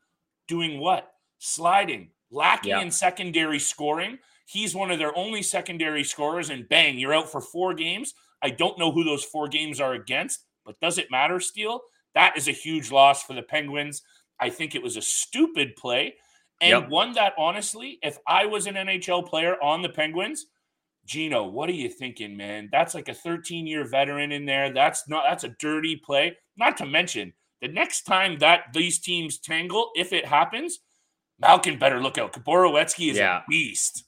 doing 0.47 0.79
what? 0.79 1.11
Sliding, 1.39 2.09
lacking 2.29 2.71
yeah. 2.71 2.81
in 2.81 2.91
secondary 2.91 3.59
scoring. 3.59 4.19
He's 4.45 4.75
one 4.75 4.91
of 4.91 4.99
their 4.99 5.17
only 5.17 5.41
secondary 5.41 6.03
scorers, 6.03 6.49
and 6.49 6.67
bang, 6.67 6.97
you're 6.97 7.13
out 7.13 7.31
for 7.31 7.41
four 7.41 7.73
games. 7.73 8.13
I 8.41 8.49
don't 8.49 8.79
know 8.79 8.91
who 8.91 9.03
those 9.03 9.23
four 9.23 9.47
games 9.47 9.79
are 9.79 9.93
against, 9.93 10.45
but 10.65 10.79
does 10.79 10.97
it 10.97 11.11
matter, 11.11 11.39
Steele? 11.39 11.81
That 12.15 12.37
is 12.37 12.47
a 12.47 12.51
huge 12.51 12.91
loss 12.91 13.23
for 13.23 13.33
the 13.33 13.43
Penguins. 13.43 14.01
I 14.39 14.49
think 14.49 14.75
it 14.75 14.83
was 14.83 14.97
a 14.97 15.01
stupid 15.01 15.75
play. 15.75 16.15
And 16.59 16.81
yep. 16.81 16.89
one 16.89 17.13
that 17.13 17.33
honestly, 17.37 17.99
if 18.03 18.17
I 18.27 18.45
was 18.45 18.67
an 18.67 18.75
NHL 18.75 19.27
player 19.27 19.55
on 19.63 19.81
the 19.81 19.89
Penguins, 19.89 20.45
Gino, 21.05 21.47
what 21.47 21.69
are 21.69 21.73
you 21.73 21.89
thinking, 21.89 22.37
man? 22.37 22.69
That's 22.71 22.93
like 22.93 23.09
a 23.09 23.13
13 23.13 23.65
year 23.65 23.87
veteran 23.87 24.31
in 24.31 24.45
there. 24.45 24.71
That's 24.71 25.07
not 25.09 25.23
that's 25.27 25.43
a 25.43 25.55
dirty 25.59 25.95
play. 25.95 26.37
Not 26.57 26.77
to 26.77 26.85
mention, 26.85 27.33
the 27.61 27.67
next 27.67 28.03
time 28.03 28.37
that 28.39 28.65
these 28.73 28.99
teams 28.99 29.39
tangle, 29.39 29.89
if 29.95 30.13
it 30.13 30.25
happens, 30.25 30.79
Malkin 31.39 31.79
better 31.79 32.01
look 32.01 32.17
out. 32.17 32.33
Borowiecki 32.33 33.09
is 33.09 33.17
yeah. 33.17 33.39
a 33.39 33.43
beast. 33.49 34.05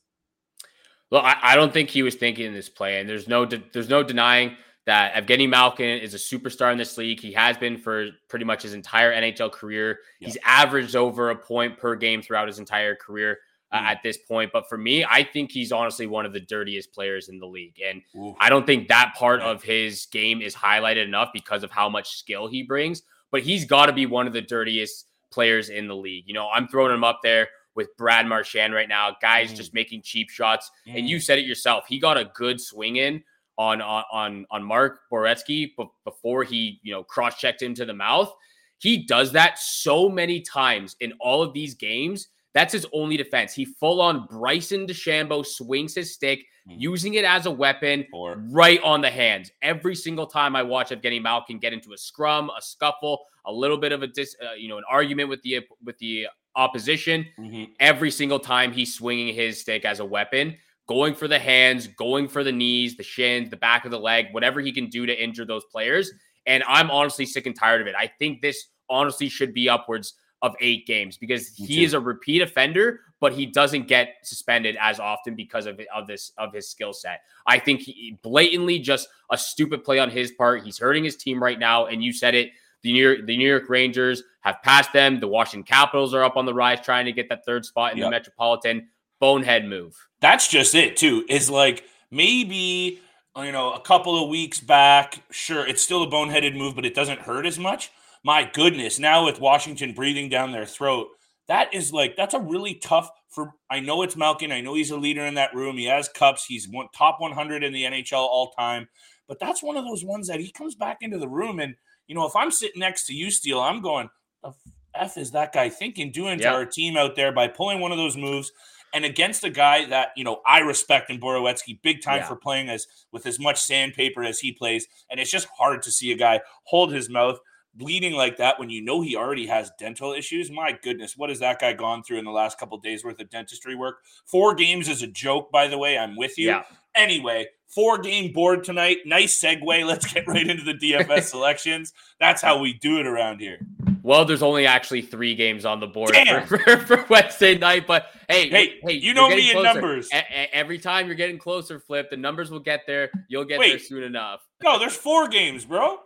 Well, 1.13 1.21
I, 1.21 1.37
I, 1.41 1.55
don't 1.55 1.71
think 1.71 1.89
he 1.89 2.03
was 2.03 2.15
thinking 2.15 2.45
in 2.45 2.53
this 2.53 2.69
play, 2.69 2.99
and 2.99 3.07
there's 3.07 3.27
no 3.27 3.45
de- 3.45 3.63
there's 3.71 3.87
no 3.87 4.03
denying 4.03 4.57
that 4.85 5.13
Evgeny 5.13 5.47
Malkin 5.47 5.99
is 5.99 6.13
a 6.13 6.17
superstar 6.17 6.71
in 6.71 6.77
this 6.77 6.97
league. 6.97 7.19
He 7.19 7.31
has 7.33 7.55
been 7.55 7.77
for 7.77 8.09
pretty 8.27 8.45
much 8.45 8.63
his 8.63 8.73
entire 8.73 9.13
NHL 9.13 9.51
career. 9.51 9.99
Yep. 10.19 10.27
He's 10.27 10.37
averaged 10.43 10.95
over 10.95 11.29
a 11.29 11.35
point 11.35 11.77
per 11.77 11.95
game 11.95 12.21
throughout 12.21 12.47
his 12.47 12.59
entire 12.59 12.95
career 12.95 13.37
uh, 13.71 13.77
mm. 13.77 13.83
at 13.83 14.03
this 14.03 14.17
point. 14.17 14.51
But 14.51 14.67
for 14.67 14.77
me, 14.77 15.05
I 15.05 15.23
think 15.23 15.51
he's 15.51 15.71
honestly 15.71 16.07
one 16.07 16.25
of 16.25 16.33
the 16.33 16.41
dirtiest 16.41 16.91
players 16.91 17.29
in 17.29 17.39
the 17.39 17.47
league, 17.47 17.79
and 17.87 18.01
Ooh. 18.17 18.35
I 18.39 18.49
don't 18.49 18.65
think 18.65 18.89
that 18.89 19.13
part 19.15 19.39
of 19.39 19.63
his 19.63 20.07
game 20.07 20.41
is 20.41 20.53
highlighted 20.53 21.05
enough 21.05 21.29
because 21.31 21.63
of 21.63 21.71
how 21.71 21.87
much 21.87 22.17
skill 22.17 22.47
he 22.47 22.63
brings 22.63 23.03
but 23.33 23.41
he's 23.41 23.65
got 23.65 23.87
to 23.87 23.93
be 23.93 24.05
one 24.05 24.27
of 24.27 24.31
the 24.31 24.41
dirtiest 24.41 25.07
players 25.31 25.69
in 25.69 25.87
the 25.87 25.95
league. 25.95 26.25
You 26.27 26.35
know, 26.35 26.47
I'm 26.53 26.67
throwing 26.67 26.93
him 26.93 27.03
up 27.03 27.19
there 27.23 27.47
with 27.75 27.95
Brad 27.97 28.27
Marchand 28.27 28.73
right 28.73 28.89
now. 28.89 29.15
Guys 29.21 29.51
mm. 29.51 29.55
just 29.55 29.73
making 29.73 30.01
cheap 30.01 30.29
shots. 30.29 30.71
Mm. 30.87 30.99
And 30.99 31.09
you 31.09 31.17
mm. 31.17 31.21
said 31.21 31.39
it 31.39 31.45
yourself. 31.45 31.85
He 31.87 31.99
got 31.99 32.17
a 32.17 32.25
good 32.33 32.59
swing 32.61 32.97
in 32.97 33.23
on 33.57 33.81
on 33.81 34.45
on 34.49 34.63
Mark 34.63 35.01
Borowiecki 35.11 35.71
before 36.03 36.43
he, 36.43 36.79
you 36.83 36.93
know, 36.93 37.03
cross-checked 37.03 37.61
him 37.61 37.73
to 37.75 37.85
the 37.85 37.93
mouth. 37.93 38.33
He 38.79 39.05
does 39.05 39.31
that 39.33 39.59
so 39.59 40.09
many 40.09 40.41
times 40.41 40.95
in 40.99 41.13
all 41.19 41.41
of 41.41 41.53
these 41.53 41.75
games. 41.75 42.27
That's 42.53 42.73
his 42.73 42.85
only 42.93 43.17
defense. 43.17 43.53
He 43.53 43.65
full 43.65 44.01
on 44.01 44.27
Bryson 44.27 44.85
DeChambeau 44.85 45.45
swings 45.45 45.95
his 45.95 46.13
stick 46.13 46.45
mm. 46.69 46.75
using 46.77 47.15
it 47.15 47.25
as 47.25 47.45
a 47.45 47.51
weapon 47.51 48.05
Four. 48.11 48.43
right 48.51 48.81
on 48.83 49.01
the 49.01 49.09
hands. 49.09 49.51
Every 49.61 49.95
single 49.95 50.27
time 50.27 50.55
I 50.55 50.63
watch 50.63 50.89
Evgeny 50.89 51.21
Malkin 51.21 51.59
get 51.59 51.73
into 51.73 51.93
a 51.93 51.97
scrum, 51.97 52.51
a 52.55 52.61
scuffle, 52.61 53.25
a 53.45 53.51
little 53.51 53.77
bit 53.77 53.91
of 53.91 54.03
a 54.03 54.07
dis, 54.07 54.35
uh, 54.43 54.53
you 54.53 54.69
know, 54.69 54.77
an 54.77 54.83
argument 54.89 55.29
with 55.29 55.41
the 55.41 55.61
with 55.83 55.97
the 55.97 56.27
opposition, 56.55 57.25
mm-hmm. 57.37 57.71
every 57.79 58.11
single 58.11 58.39
time 58.39 58.71
he's 58.71 58.93
swinging 58.93 59.33
his 59.33 59.61
stick 59.61 59.85
as 59.85 59.99
a 59.99 60.05
weapon, 60.05 60.55
going 60.87 61.15
for 61.15 61.27
the 61.27 61.39
hands, 61.39 61.87
going 61.87 62.27
for 62.27 62.43
the 62.43 62.51
knees, 62.51 62.97
the 62.97 63.03
shins, 63.03 63.49
the 63.49 63.57
back 63.57 63.85
of 63.85 63.91
the 63.91 63.99
leg, 63.99 64.27
whatever 64.31 64.59
he 64.59 64.71
can 64.71 64.87
do 64.87 65.05
to 65.05 65.23
injure 65.23 65.45
those 65.45 65.63
players. 65.65 66.11
And 66.45 66.63
I'm 66.67 66.91
honestly 66.91 67.25
sick 67.25 67.45
and 67.45 67.57
tired 67.57 67.81
of 67.81 67.87
it. 67.87 67.95
I 67.97 68.07
think 68.19 68.41
this 68.41 68.67
honestly 68.89 69.29
should 69.29 69.53
be 69.53 69.69
upwards 69.69 70.15
of 70.43 70.55
eight 70.59 70.85
games 70.85 71.15
because 71.15 71.47
he 71.47 71.85
is 71.85 71.93
a 71.93 71.99
repeat 71.99 72.41
offender, 72.41 72.99
but 73.21 73.31
he 73.31 73.45
doesn't 73.45 73.87
get 73.87 74.15
suspended 74.23 74.75
as 74.79 74.99
often 74.99 75.35
because 75.35 75.65
of, 75.65 75.79
of 75.95 76.05
this 76.05 76.33
of 76.37 76.53
his 76.53 76.69
skill 76.69 76.91
set. 76.91 77.21
I 77.47 77.59
think 77.59 77.79
he 77.79 78.19
blatantly 78.21 78.79
just 78.79 79.07
a 79.31 79.37
stupid 79.37 79.85
play 79.85 79.99
on 79.99 80.09
his 80.09 80.31
part. 80.33 80.63
He's 80.63 80.77
hurting 80.77 81.05
his 81.05 81.15
team 81.15 81.41
right 81.41 81.57
now, 81.57 81.85
and 81.85 82.03
you 82.03 82.11
said 82.11 82.35
it. 82.35 82.51
The 82.83 82.91
New 82.91 83.01
York, 83.01 83.25
the 83.25 83.37
New 83.37 83.47
York 83.47 83.69
Rangers 83.69 84.23
have 84.41 84.61
passed 84.61 84.93
them. 84.93 85.19
The 85.19 85.27
Washington 85.27 85.63
Capitals 85.63 86.13
are 86.13 86.23
up 86.23 86.37
on 86.37 86.45
the 86.45 86.53
rise, 86.53 86.81
trying 86.81 87.05
to 87.05 87.11
get 87.11 87.29
that 87.29 87.45
third 87.45 87.65
spot 87.65 87.93
in 87.93 87.97
yep. 87.97 88.07
the 88.07 88.11
Metropolitan. 88.11 88.89
Bonehead 89.19 89.65
move. 89.65 89.95
That's 90.19 90.49
just 90.49 90.75
it, 90.75 90.97
too. 90.97 91.25
Is 91.29 91.49
like 91.49 91.85
maybe 92.11 92.99
you 93.37 93.51
know 93.53 93.71
a 93.71 93.79
couple 93.79 94.21
of 94.21 94.29
weeks 94.29 94.59
back. 94.59 95.23
Sure, 95.31 95.65
it's 95.65 95.81
still 95.81 96.03
a 96.03 96.07
boneheaded 96.07 96.57
move, 96.57 96.75
but 96.75 96.85
it 96.85 96.93
doesn't 96.93 97.19
hurt 97.19 97.45
as 97.45 97.57
much 97.57 97.89
my 98.23 98.49
goodness, 98.51 98.99
now 98.99 99.25
with 99.25 99.41
Washington 99.41 99.93
breathing 99.93 100.29
down 100.29 100.51
their 100.51 100.65
throat, 100.65 101.07
that 101.47 101.73
is 101.73 101.91
like 101.91 102.15
that's 102.15 102.33
a 102.33 102.39
really 102.39 102.75
tough 102.75 103.09
for 103.29 103.53
I 103.69 103.81
know 103.81 104.01
it's 104.01 104.15
Malkin. 104.15 104.51
I 104.51 104.61
know 104.61 104.75
he's 104.75 104.91
a 104.91 104.97
leader 104.97 105.25
in 105.25 105.33
that 105.35 105.53
room. 105.53 105.77
He 105.77 105.85
has 105.85 106.07
cups. 106.07 106.45
He's 106.45 106.69
one 106.69 106.87
top 106.95 107.19
100 107.19 107.63
in 107.63 107.73
the 107.73 107.83
NHL 107.83 108.13
all 108.13 108.51
time. 108.51 108.87
But 109.27 109.39
that's 109.39 109.63
one 109.63 109.75
of 109.75 109.85
those 109.85 110.05
ones 110.05 110.27
that 110.27 110.39
he 110.39 110.51
comes 110.51 110.75
back 110.75 110.97
into 111.01 111.17
the 111.17 111.27
room 111.27 111.59
and 111.59 111.75
you 112.07 112.15
know, 112.15 112.25
if 112.25 112.35
I'm 112.35 112.51
sitting 112.51 112.79
next 112.79 113.05
to 113.07 113.13
you, 113.13 113.31
Steele, 113.31 113.59
I'm 113.59 113.81
going, 113.81 114.09
the 114.43 114.53
F 114.95 115.17
is 115.17 115.31
that 115.31 115.53
guy 115.53 115.69
thinking 115.69 116.11
doing 116.11 116.39
to 116.39 116.47
our 116.47 116.65
team 116.65 116.97
out 116.97 117.15
there 117.15 117.31
by 117.31 117.47
pulling 117.47 117.79
one 117.79 117.91
of 117.91 117.97
those 117.97 118.17
moves 118.17 118.51
and 118.93 119.03
against 119.03 119.43
a 119.43 119.49
guy 119.49 119.85
that 119.85 120.09
you 120.15 120.23
know 120.23 120.41
I 120.45 120.59
respect 120.59 121.09
in 121.09 121.19
Borowiecki, 121.19 121.81
big 121.81 122.01
time 122.01 122.19
yeah. 122.19 122.27
for 122.27 122.35
playing 122.35 122.69
as 122.69 122.87
with 123.11 123.25
as 123.25 123.39
much 123.39 123.59
sandpaper 123.59 124.23
as 124.23 124.39
he 124.39 124.51
plays, 124.51 124.87
and 125.09 125.19
it's 125.19 125.31
just 125.31 125.47
hard 125.57 125.81
to 125.83 125.91
see 125.91 126.11
a 126.11 126.17
guy 126.17 126.41
hold 126.65 126.93
his 126.93 127.09
mouth 127.09 127.39
bleeding 127.75 128.13
like 128.13 128.37
that 128.37 128.59
when 128.59 128.69
you 128.69 128.83
know 128.83 129.01
he 129.01 129.15
already 129.15 129.47
has 129.47 129.71
dental 129.79 130.13
issues. 130.13 130.51
My 130.51 130.77
goodness, 130.83 131.17
what 131.17 131.29
has 131.29 131.39
that 131.39 131.59
guy 131.59 131.73
gone 131.73 132.03
through 132.03 132.19
in 132.19 132.25
the 132.25 132.31
last 132.31 132.59
couple 132.59 132.77
days 132.77 133.03
worth 133.03 133.19
of 133.19 133.31
dentistry 133.31 133.75
work? 133.75 133.97
Four 134.25 134.53
games 134.53 134.87
is 134.87 135.01
a 135.01 135.07
joke, 135.07 135.51
by 135.51 135.67
the 135.67 135.77
way. 135.77 135.97
I'm 135.97 136.15
with 136.15 136.37
you. 136.37 136.49
Yeah. 136.49 136.63
Anyway, 136.95 137.47
four 137.73 137.97
game 137.97 138.31
board 138.31 138.63
tonight. 138.63 138.99
Nice 139.05 139.39
segue. 139.39 139.85
Let's 139.85 140.11
get 140.11 140.27
right 140.27 140.47
into 140.47 140.63
the 140.63 140.73
DFS 140.73 141.23
selections. 141.29 141.93
That's 142.19 142.41
how 142.41 142.59
we 142.59 142.73
do 142.73 142.99
it 142.99 143.07
around 143.07 143.39
here. 143.39 143.59
Well, 144.03 144.25
there's 144.25 144.43
only 144.43 144.65
actually 144.65 145.01
three 145.01 145.33
games 145.33 145.63
on 145.63 145.79
the 145.79 145.87
board 145.87 146.13
for, 146.15 146.57
for, 146.57 146.77
for, 146.77 147.05
Wednesday 147.09 147.57
night, 147.57 147.87
but 147.87 148.07
hey, 148.27 148.49
hey, 148.49 148.79
hey, 148.83 148.93
you 148.93 149.13
know 149.13 149.29
me 149.29 149.49
in 149.49 149.63
numbers. 149.63 150.09
A- 150.11 150.53
every 150.53 150.77
time 150.77 151.07
you're 151.07 151.15
getting 151.15 151.37
closer, 151.37 151.79
Flip, 151.79 152.09
the 152.09 152.17
numbers 152.17 152.51
will 152.51 152.59
get 152.59 152.81
there. 152.85 153.09
You'll 153.29 153.45
get 153.45 153.59
Wait, 153.59 153.69
there 153.69 153.79
soon 153.79 154.03
enough. 154.03 154.45
No, 154.61 154.77
there's 154.77 154.95
four 154.95 155.29
games, 155.29 155.63
bro. 155.63 155.99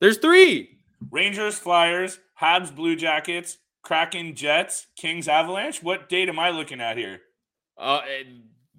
There's 0.00 0.16
three. 0.16 0.78
Rangers, 1.10 1.58
Flyers, 1.58 2.18
Habs, 2.40 2.74
Blue 2.74 2.96
Jackets, 2.96 3.58
Kraken, 3.82 4.34
Jets, 4.34 4.86
Kings, 4.96 5.28
Avalanche. 5.28 5.82
What 5.82 6.08
date 6.08 6.30
am 6.30 6.38
I 6.38 6.50
looking 6.50 6.80
at 6.80 6.96
here? 6.96 7.20
Uh, 7.76 8.00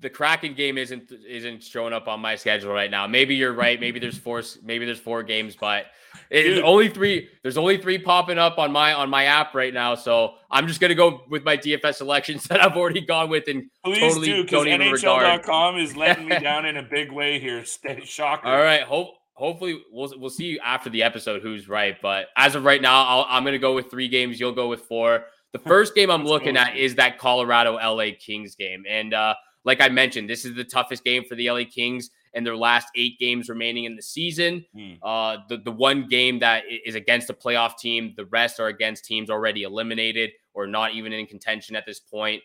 the 0.03 0.10
Kraken 0.10 0.53
game 0.53 0.77
isn't 0.77 1.12
isn't 1.27 1.63
showing 1.63 1.93
up 1.93 2.07
on 2.07 2.19
my 2.19 2.36
schedule 2.36 2.72
right 2.72 2.91
now. 2.91 3.07
Maybe 3.07 3.36
you're 3.36 3.53
right. 3.53 3.79
Maybe 3.79 4.00
there's 4.00 4.17
four. 4.17 4.43
Maybe 4.62 4.86
there's 4.86 5.00
four 5.00 5.24
games, 5.24 5.55
but 5.55 5.86
it's 6.29 6.62
only 6.63 6.89
three. 6.89 7.29
There's 7.41 7.57
only 7.57 7.77
three 7.77 7.98
popping 7.98 8.38
up 8.38 8.60
on 8.60 8.72
my 8.72 8.93
on 8.93 9.10
my 9.10 9.25
app 9.25 9.55
right 9.55 9.74
now. 9.74 9.95
So 9.95 10.33
I'm 10.51 10.67
just 10.67 10.81
gonna 10.81 10.93
go 10.93 11.24
with 11.29 11.45
my 11.45 11.55
DFS 11.55 11.95
selections 11.95 12.43
that 12.50 12.62
I've 12.62 12.75
already 12.75 13.01
gone 13.01 13.29
with 13.29 13.48
and 13.48 13.63
Please 13.83 14.00
totally 14.00 14.27
do 14.27 14.43
because 14.43 14.65
NHL.com 14.65 15.77
is 15.77 15.95
letting 15.95 16.27
me 16.27 16.38
down 16.41 16.65
in 16.65 16.77
a 16.77 16.83
big 16.83 17.12
way 17.12 17.39
here. 17.39 17.63
Shocker. 18.03 18.48
All 18.48 18.62
right. 18.62 18.83
Hope 18.83 19.15
hopefully 19.36 19.81
we'll 19.89 20.13
we'll 20.17 20.29
see 20.29 20.60
after 20.60 20.89
the 20.89 21.01
episode 21.01 21.41
who's 21.41 21.69
right. 21.69 21.95
But 22.01 22.27
as 22.36 22.55
of 22.55 22.65
right 22.65 22.81
now, 22.81 23.05
I'll, 23.05 23.25
I'm 23.29 23.45
gonna 23.45 23.57
go 23.57 23.74
with 23.74 23.89
three 23.89 24.10
games. 24.10 24.38
You'll 24.38 24.51
go 24.51 24.67
with 24.67 24.81
four. 24.81 25.25
The 25.53 25.60
first 25.60 25.93
game 25.95 26.10
I'm 26.10 26.25
looking 26.25 26.57
at 26.57 26.75
is 26.75 26.95
that 26.95 27.19
Colorado 27.19 27.75
LA 27.75 28.07
Kings 28.19 28.55
game, 28.55 28.83
and 28.89 29.13
uh, 29.13 29.36
like 29.65 29.82
I 29.82 29.89
mentioned, 29.89 30.29
this 30.29 30.46
is 30.46 30.55
the 30.55 30.63
toughest 30.63 31.03
game 31.03 31.24
for 31.24 31.36
the 31.36 31.50
LA 31.50 31.63
Kings 31.70 32.10
and 32.34 32.46
their 32.46 32.58
last 32.58 32.88
eight 32.96 33.20
games 33.20 33.50
remaining 33.50 33.86
in 33.86 33.96
the 33.96 34.01
season. 34.01 34.65
Mm. 34.75 34.98
Uh, 35.01 35.38
the, 35.48 35.58
the 35.58 35.72
one 35.72 36.08
game 36.08 36.39
that 36.39 36.63
is 36.86 36.96
against 36.96 37.29
a 37.29 37.34
playoff 37.34 37.77
team, 37.77 38.13
the 38.17 38.25
rest 38.25 38.60
are 38.60 38.67
against 38.67 39.05
teams 39.05 39.29
already 39.29 39.63
eliminated 39.63 40.32
or 40.53 40.67
not 40.67 40.93
even 40.93 41.13
in 41.13 41.25
contention 41.25 41.75
at 41.75 41.86
this 41.86 42.00
point. 42.00 42.41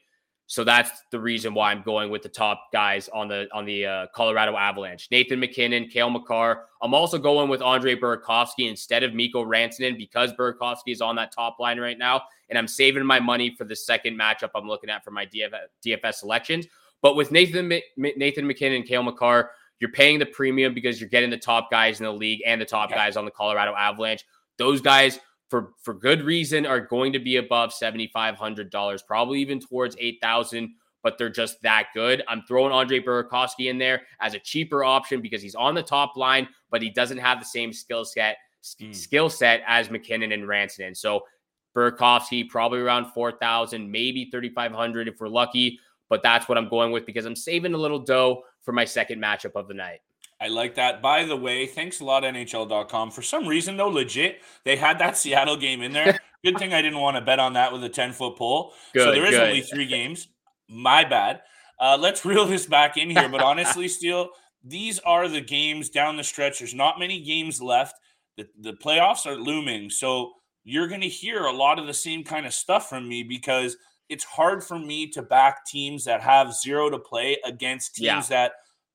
So 0.50 0.64
that's 0.64 0.90
the 1.10 1.20
reason 1.20 1.52
why 1.52 1.72
I'm 1.72 1.82
going 1.82 2.10
with 2.10 2.22
the 2.22 2.30
top 2.30 2.72
guys 2.72 3.10
on 3.10 3.28
the 3.28 3.48
on 3.52 3.66
the 3.66 3.84
uh, 3.84 4.06
Colorado 4.14 4.56
Avalanche: 4.56 5.06
Nathan 5.10 5.38
MacKinnon, 5.40 5.88
Cale 5.88 6.08
Makar. 6.08 6.64
I'm 6.80 6.94
also 6.94 7.18
going 7.18 7.50
with 7.50 7.60
Andre 7.60 7.94
Burakovsky 7.94 8.66
instead 8.66 9.02
of 9.02 9.12
Mikko 9.12 9.44
Rantanen 9.44 9.98
because 9.98 10.32
Burakovsky 10.32 10.92
is 10.92 11.02
on 11.02 11.16
that 11.16 11.32
top 11.32 11.60
line 11.60 11.78
right 11.78 11.98
now, 11.98 12.22
and 12.48 12.58
I'm 12.58 12.66
saving 12.66 13.04
my 13.04 13.20
money 13.20 13.54
for 13.58 13.64
the 13.64 13.76
second 13.76 14.18
matchup 14.18 14.48
I'm 14.54 14.66
looking 14.66 14.88
at 14.88 15.04
for 15.04 15.10
my 15.10 15.26
DFS, 15.26 15.66
DFS 15.84 16.14
selections. 16.14 16.66
But 17.02 17.16
with 17.16 17.30
Nathan 17.30 17.68
Nathan 17.96 18.46
MacKinnon 18.46 18.78
and 18.78 18.86
Cale 18.86 19.02
Makar, 19.02 19.50
you're 19.80 19.92
paying 19.92 20.18
the 20.18 20.26
premium 20.26 20.74
because 20.74 21.00
you're 21.00 21.08
getting 21.08 21.30
the 21.30 21.38
top 21.38 21.70
guys 21.70 22.00
in 22.00 22.04
the 22.04 22.12
league 22.12 22.42
and 22.46 22.60
the 22.60 22.64
top 22.64 22.90
yeah. 22.90 22.96
guys 22.96 23.16
on 23.16 23.24
the 23.24 23.30
Colorado 23.30 23.74
Avalanche. 23.76 24.24
Those 24.56 24.80
guys, 24.80 25.20
for 25.48 25.72
for 25.82 25.94
good 25.94 26.22
reason, 26.22 26.66
are 26.66 26.80
going 26.80 27.12
to 27.12 27.18
be 27.18 27.36
above 27.36 27.72
seventy 27.72 28.10
five 28.12 28.36
hundred 28.36 28.70
dollars, 28.70 29.02
probably 29.02 29.40
even 29.40 29.60
towards 29.60 29.96
eight 29.98 30.18
thousand. 30.20 30.74
But 31.04 31.16
they're 31.16 31.30
just 31.30 31.62
that 31.62 31.88
good. 31.94 32.24
I'm 32.26 32.42
throwing 32.48 32.72
Andre 32.72 32.98
Burakovsky 32.98 33.70
in 33.70 33.78
there 33.78 34.02
as 34.20 34.34
a 34.34 34.40
cheaper 34.40 34.82
option 34.82 35.20
because 35.20 35.40
he's 35.40 35.54
on 35.54 35.74
the 35.76 35.82
top 35.82 36.16
line, 36.16 36.48
but 36.70 36.82
he 36.82 36.90
doesn't 36.90 37.18
have 37.18 37.38
the 37.38 37.46
same 37.46 37.72
skill 37.72 38.04
set 38.04 38.36
mm. 38.80 38.94
skill 38.94 39.30
set 39.30 39.62
as 39.66 39.90
MacKinnon 39.90 40.32
and 40.32 40.42
Rantanen. 40.42 40.96
So 40.96 41.22
Burakovsky 41.76 42.48
probably 42.48 42.80
around 42.80 43.12
four 43.12 43.30
thousand, 43.30 43.90
maybe 43.90 44.28
thirty 44.32 44.48
five 44.48 44.72
hundred 44.72 45.06
if 45.06 45.20
we're 45.20 45.28
lucky 45.28 45.78
but 46.08 46.22
that's 46.22 46.48
what 46.48 46.58
I'm 46.58 46.68
going 46.68 46.92
with 46.92 47.06
because 47.06 47.24
I'm 47.24 47.36
saving 47.36 47.74
a 47.74 47.78
little 47.78 47.98
dough 47.98 48.42
for 48.62 48.72
my 48.72 48.84
second 48.84 49.20
matchup 49.20 49.52
of 49.54 49.68
the 49.68 49.74
night. 49.74 50.00
I 50.40 50.48
like 50.48 50.76
that. 50.76 51.02
By 51.02 51.24
the 51.24 51.36
way, 51.36 51.66
thanks 51.66 52.00
a 52.00 52.04
lot, 52.04 52.22
NHL.com. 52.22 53.10
For 53.10 53.22
some 53.22 53.46
reason, 53.46 53.76
though, 53.76 53.88
legit, 53.88 54.40
they 54.64 54.76
had 54.76 54.98
that 55.00 55.16
Seattle 55.16 55.56
game 55.56 55.82
in 55.82 55.92
there. 55.92 56.18
good 56.44 56.58
thing 56.58 56.72
I 56.72 56.82
didn't 56.82 57.00
want 57.00 57.16
to 57.16 57.20
bet 57.20 57.40
on 57.40 57.54
that 57.54 57.72
with 57.72 57.82
a 57.84 57.88
10 57.88 58.12
foot 58.12 58.36
pole. 58.36 58.72
Good, 58.94 59.02
so 59.02 59.12
there 59.12 59.24
is 59.24 59.32
good. 59.32 59.42
only 59.42 59.62
three 59.62 59.86
games. 59.86 60.28
My 60.68 61.04
bad. 61.04 61.40
Uh, 61.80 61.98
let's 62.00 62.24
reel 62.24 62.46
this 62.46 62.66
back 62.66 62.96
in 62.96 63.10
here. 63.10 63.28
But 63.28 63.42
honestly, 63.42 63.88
Steele, 63.88 64.30
these 64.64 64.98
are 65.00 65.28
the 65.28 65.40
games 65.40 65.88
down 65.88 66.16
the 66.16 66.24
stretch. 66.24 66.60
There's 66.60 66.74
not 66.74 66.98
many 66.98 67.20
games 67.20 67.60
left. 67.60 67.96
The, 68.36 68.46
the 68.60 68.74
playoffs 68.74 69.26
are 69.26 69.34
looming. 69.34 69.90
So 69.90 70.32
you're 70.62 70.86
going 70.86 71.00
to 71.00 71.08
hear 71.08 71.46
a 71.46 71.52
lot 71.52 71.80
of 71.80 71.86
the 71.86 71.94
same 71.94 72.22
kind 72.22 72.46
of 72.46 72.54
stuff 72.54 72.88
from 72.88 73.08
me 73.08 73.24
because– 73.24 73.76
it's 74.08 74.24
hard 74.24 74.64
for 74.64 74.78
me 74.78 75.06
to 75.08 75.22
back 75.22 75.66
teams 75.66 76.04
that 76.04 76.20
have 76.20 76.54
zero 76.54 76.90
to 76.90 76.98
play 76.98 77.38
against 77.44 77.96
teams 77.96 78.06
yeah. 78.06 78.22
that 78.28 78.52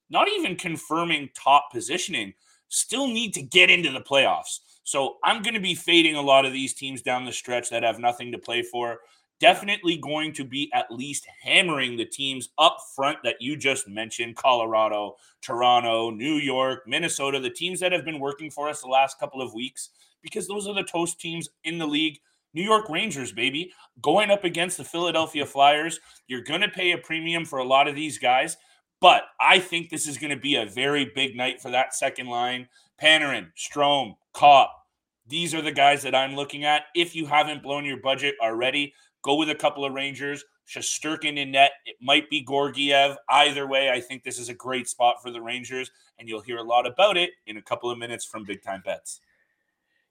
not 0.09 0.27
even 0.29 0.55
confirming 0.55 1.29
top 1.35 1.69
positioning 1.71 2.33
still 2.69 3.07
need 3.07 3.33
to 3.33 3.41
get 3.41 3.69
into 3.69 3.91
the 3.91 4.01
playoffs. 4.01 4.59
So 4.83 5.17
I'm 5.23 5.41
going 5.41 5.53
to 5.53 5.59
be 5.59 5.75
fading 5.75 6.15
a 6.15 6.21
lot 6.21 6.45
of 6.45 6.53
these 6.53 6.73
teams 6.73 7.01
down 7.01 7.25
the 7.25 7.31
stretch 7.31 7.69
that 7.69 7.83
have 7.83 7.99
nothing 7.99 8.31
to 8.31 8.37
play 8.37 8.63
for. 8.63 8.99
Definitely 9.39 9.97
going 9.97 10.33
to 10.33 10.43
be 10.43 10.71
at 10.73 10.91
least 10.91 11.27
hammering 11.41 11.97
the 11.97 12.05
teams 12.05 12.49
up 12.57 12.77
front 12.95 13.19
that 13.23 13.41
you 13.41 13.55
just 13.55 13.87
mentioned 13.87 14.35
Colorado, 14.35 15.15
Toronto, 15.41 16.09
New 16.09 16.35
York, 16.35 16.83
Minnesota, 16.87 17.39
the 17.39 17.49
teams 17.49 17.79
that 17.79 17.91
have 17.91 18.05
been 18.05 18.19
working 18.19 18.49
for 18.49 18.69
us 18.69 18.81
the 18.81 18.87
last 18.87 19.19
couple 19.19 19.41
of 19.41 19.53
weeks, 19.53 19.89
because 20.21 20.47
those 20.47 20.67
are 20.67 20.73
the 20.73 20.83
toast 20.83 21.19
teams 21.19 21.49
in 21.63 21.77
the 21.77 21.87
league 21.87 22.19
New 22.53 22.63
York 22.63 22.89
Rangers, 22.89 23.31
baby, 23.31 23.71
going 24.01 24.29
up 24.29 24.43
against 24.43 24.77
the 24.77 24.83
Philadelphia 24.83 25.45
Flyers. 25.45 25.99
You're 26.27 26.43
going 26.43 26.61
to 26.61 26.69
pay 26.69 26.91
a 26.91 26.97
premium 26.97 27.45
for 27.45 27.59
a 27.59 27.63
lot 27.63 27.87
of 27.87 27.95
these 27.95 28.17
guys, 28.17 28.57
but 29.01 29.23
I 29.39 29.59
think 29.59 29.89
this 29.89 30.07
is 30.07 30.17
going 30.17 30.33
to 30.33 30.39
be 30.39 30.55
a 30.55 30.65
very 30.65 31.11
big 31.15 31.35
night 31.35 31.61
for 31.61 31.71
that 31.71 31.95
second 31.95 32.27
line. 32.27 32.67
Panarin, 33.01 33.47
Strome, 33.57 34.15
Copp. 34.33 34.71
These 35.27 35.53
are 35.53 35.61
the 35.61 35.71
guys 35.71 36.03
that 36.03 36.15
I'm 36.15 36.35
looking 36.35 36.63
at. 36.63 36.83
If 36.95 37.15
you 37.15 37.25
haven't 37.25 37.63
blown 37.63 37.85
your 37.85 38.01
budget 38.01 38.35
already, 38.41 38.93
go 39.23 39.35
with 39.35 39.49
a 39.49 39.55
couple 39.55 39.85
of 39.85 39.93
Rangers. 39.93 40.43
Shesterkin 40.67 41.37
in 41.37 41.51
net. 41.51 41.71
It 41.85 41.97
might 42.01 42.29
be 42.29 42.45
Georgiev. 42.45 43.17
Either 43.29 43.67
way, 43.67 43.89
I 43.89 43.99
think 43.99 44.23
this 44.23 44.39
is 44.39 44.49
a 44.49 44.53
great 44.53 44.87
spot 44.87 45.15
for 45.21 45.31
the 45.31 45.41
Rangers, 45.41 45.91
and 46.19 46.29
you'll 46.29 46.41
hear 46.41 46.57
a 46.57 46.63
lot 46.63 46.87
about 46.87 47.17
it 47.17 47.31
in 47.47 47.57
a 47.57 47.61
couple 47.61 47.89
of 47.89 47.97
minutes 47.97 48.25
from 48.25 48.45
Big 48.45 48.63
Time 48.63 48.81
Bets. 48.85 49.19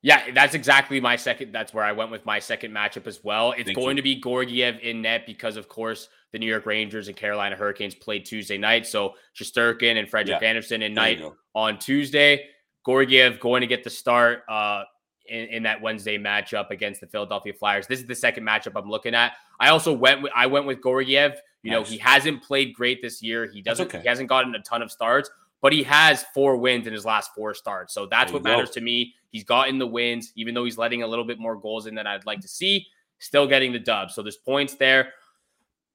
Yeah, 0.02 0.32
that's 0.32 0.54
exactly 0.54 1.00
my 1.00 1.14
second. 1.14 1.52
That's 1.52 1.72
where 1.72 1.84
I 1.84 1.92
went 1.92 2.10
with 2.10 2.26
my 2.26 2.40
second 2.40 2.72
matchup 2.72 3.06
as 3.06 3.22
well. 3.22 3.52
It's 3.52 3.66
Thank 3.66 3.76
going 3.76 3.96
you. 3.96 3.96
to 3.96 4.02
be 4.02 4.16
Georgiev 4.16 4.80
in 4.82 5.02
net 5.02 5.26
because, 5.26 5.56
of 5.56 5.68
course, 5.68 6.08
the 6.32 6.38
New 6.40 6.46
York 6.46 6.66
Rangers 6.66 7.06
and 7.06 7.16
Carolina 7.16 7.54
Hurricanes 7.54 7.94
played 7.94 8.24
Tuesday 8.24 8.58
night. 8.58 8.84
So 8.86 9.14
Shesterkin 9.38 9.98
and 9.98 10.10
Frederik 10.10 10.42
yeah. 10.42 10.48
Andersen 10.48 10.82
in 10.82 10.92
night 10.92 11.22
on 11.54 11.78
Tuesday. 11.78 12.46
Georgiev 12.84 13.38
going 13.38 13.60
to 13.60 13.68
get 13.68 13.84
the 13.84 13.90
start 13.90 14.42
uh, 14.48 14.82
in, 15.26 15.46
in, 15.48 15.62
that 15.62 15.80
Wednesday 15.80 16.18
matchup 16.18 16.70
against 16.70 17.00
the 17.00 17.06
Philadelphia 17.06 17.52
Flyers. 17.52 17.86
This 17.86 18.00
is 18.00 18.06
the 18.06 18.14
second 18.14 18.44
matchup 18.44 18.72
I'm 18.74 18.90
looking 18.90 19.14
at. 19.14 19.34
I 19.60 19.68
also 19.68 19.92
went 19.92 20.22
with 20.22 20.32
I 20.34 20.46
went 20.46 20.66
with 20.66 20.82
Georgiev. 20.82 21.34
You 21.62 21.70
nice. 21.70 21.78
know, 21.78 21.84
he 21.84 21.98
hasn't 21.98 22.42
played 22.42 22.74
great 22.74 23.00
this 23.02 23.22
year. 23.22 23.46
He 23.46 23.62
doesn't 23.62 23.86
okay. 23.86 24.00
he 24.00 24.08
hasn't 24.08 24.28
gotten 24.28 24.52
a 24.56 24.62
ton 24.62 24.82
of 24.82 24.90
starts, 24.90 25.30
but 25.62 25.72
he 25.72 25.84
has 25.84 26.24
four 26.34 26.56
wins 26.56 26.86
in 26.86 26.92
his 26.92 27.04
last 27.04 27.30
four 27.34 27.54
starts. 27.54 27.94
So 27.94 28.06
that's 28.06 28.32
what 28.32 28.42
matters 28.42 28.70
go. 28.70 28.74
to 28.74 28.80
me. 28.82 29.14
He's 29.30 29.44
gotten 29.44 29.78
the 29.78 29.86
wins, 29.86 30.32
even 30.36 30.54
though 30.54 30.64
he's 30.64 30.76
letting 30.76 31.02
a 31.04 31.06
little 31.06 31.24
bit 31.24 31.38
more 31.38 31.56
goals 31.56 31.86
in 31.86 31.94
than 31.94 32.06
I'd 32.06 32.26
like 32.26 32.40
to 32.40 32.48
see. 32.48 32.86
Still 33.20 33.46
getting 33.46 33.72
the 33.72 33.78
dub. 33.78 34.10
So 34.10 34.22
there's 34.22 34.36
points 34.36 34.74
there. 34.74 35.12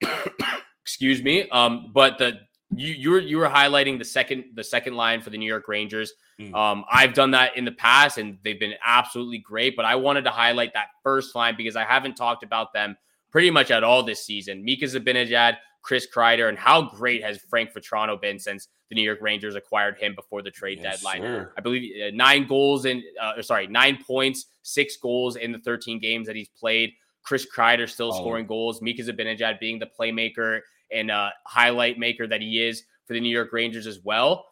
Excuse 0.81 1.21
me. 1.21 1.49
Um, 1.49 1.91
but 1.93 2.17
the 2.17 2.39
you 2.75 2.93
you 2.93 3.11
were 3.11 3.19
you 3.19 3.37
were 3.37 3.47
highlighting 3.47 3.97
the 3.97 4.05
second 4.05 4.45
the 4.55 4.63
second 4.63 4.95
line 4.95 5.21
for 5.21 5.29
the 5.29 5.37
New 5.37 5.45
York 5.45 5.67
Rangers. 5.67 6.13
Mm. 6.39 6.55
Um, 6.55 6.85
I've 6.91 7.13
done 7.13 7.31
that 7.31 7.57
in 7.57 7.65
the 7.65 7.71
past 7.73 8.17
and 8.17 8.37
they've 8.43 8.59
been 8.59 8.73
absolutely 8.85 9.39
great. 9.39 9.75
But 9.75 9.85
I 9.85 9.95
wanted 9.95 10.23
to 10.23 10.31
highlight 10.31 10.73
that 10.73 10.87
first 11.03 11.35
line 11.35 11.55
because 11.57 11.75
I 11.75 11.83
haven't 11.83 12.15
talked 12.15 12.43
about 12.43 12.71
them 12.73 12.95
pretty 13.31 13.51
much 13.51 13.71
at 13.71 13.83
all 13.83 14.03
this 14.03 14.25
season. 14.25 14.63
Mika 14.63 14.85
Zibanejad, 14.85 15.57
Chris 15.87 16.05
Kreider, 16.05 16.49
and 16.49 16.57
how 16.57 16.81
great 16.81 17.23
has 17.23 17.37
Frank 17.49 17.71
Vatrano 17.71 18.19
been 18.19 18.37
since 18.37 18.67
the 18.89 18.95
New 18.95 19.01
York 19.01 19.19
Rangers 19.21 19.55
acquired 19.55 19.97
him 19.97 20.15
before 20.15 20.41
the 20.41 20.51
trade 20.51 20.79
yes, 20.83 20.97
deadline. 20.97 21.21
Sir. 21.21 21.53
I 21.57 21.61
believe 21.61 21.93
uh, 22.03 22.09
nine 22.13 22.45
goals 22.45 22.83
in, 22.83 23.01
uh, 23.21 23.41
sorry, 23.41 23.67
nine 23.67 23.97
points, 24.05 24.47
six 24.63 24.97
goals 24.97 25.37
in 25.37 25.53
the 25.53 25.59
13 25.59 25.99
games 25.99 26.27
that 26.27 26.35
he's 26.35 26.49
played. 26.49 26.91
Chris 27.23 27.47
Kreider 27.49 27.89
still 27.89 28.13
oh. 28.13 28.17
scoring 28.17 28.45
goals. 28.45 28.81
Mika 28.81 29.01
Zibanejad 29.01 29.61
being 29.61 29.79
the 29.79 29.87
playmaker 29.97 30.59
and 30.91 31.09
uh, 31.09 31.29
highlight 31.45 31.97
maker 31.97 32.27
that 32.27 32.41
he 32.41 32.61
is 32.61 32.83
for 33.05 33.13
the 33.13 33.21
New 33.21 33.29
York 33.29 33.53
Rangers 33.53 33.87
as 33.87 34.01
well. 34.03 34.45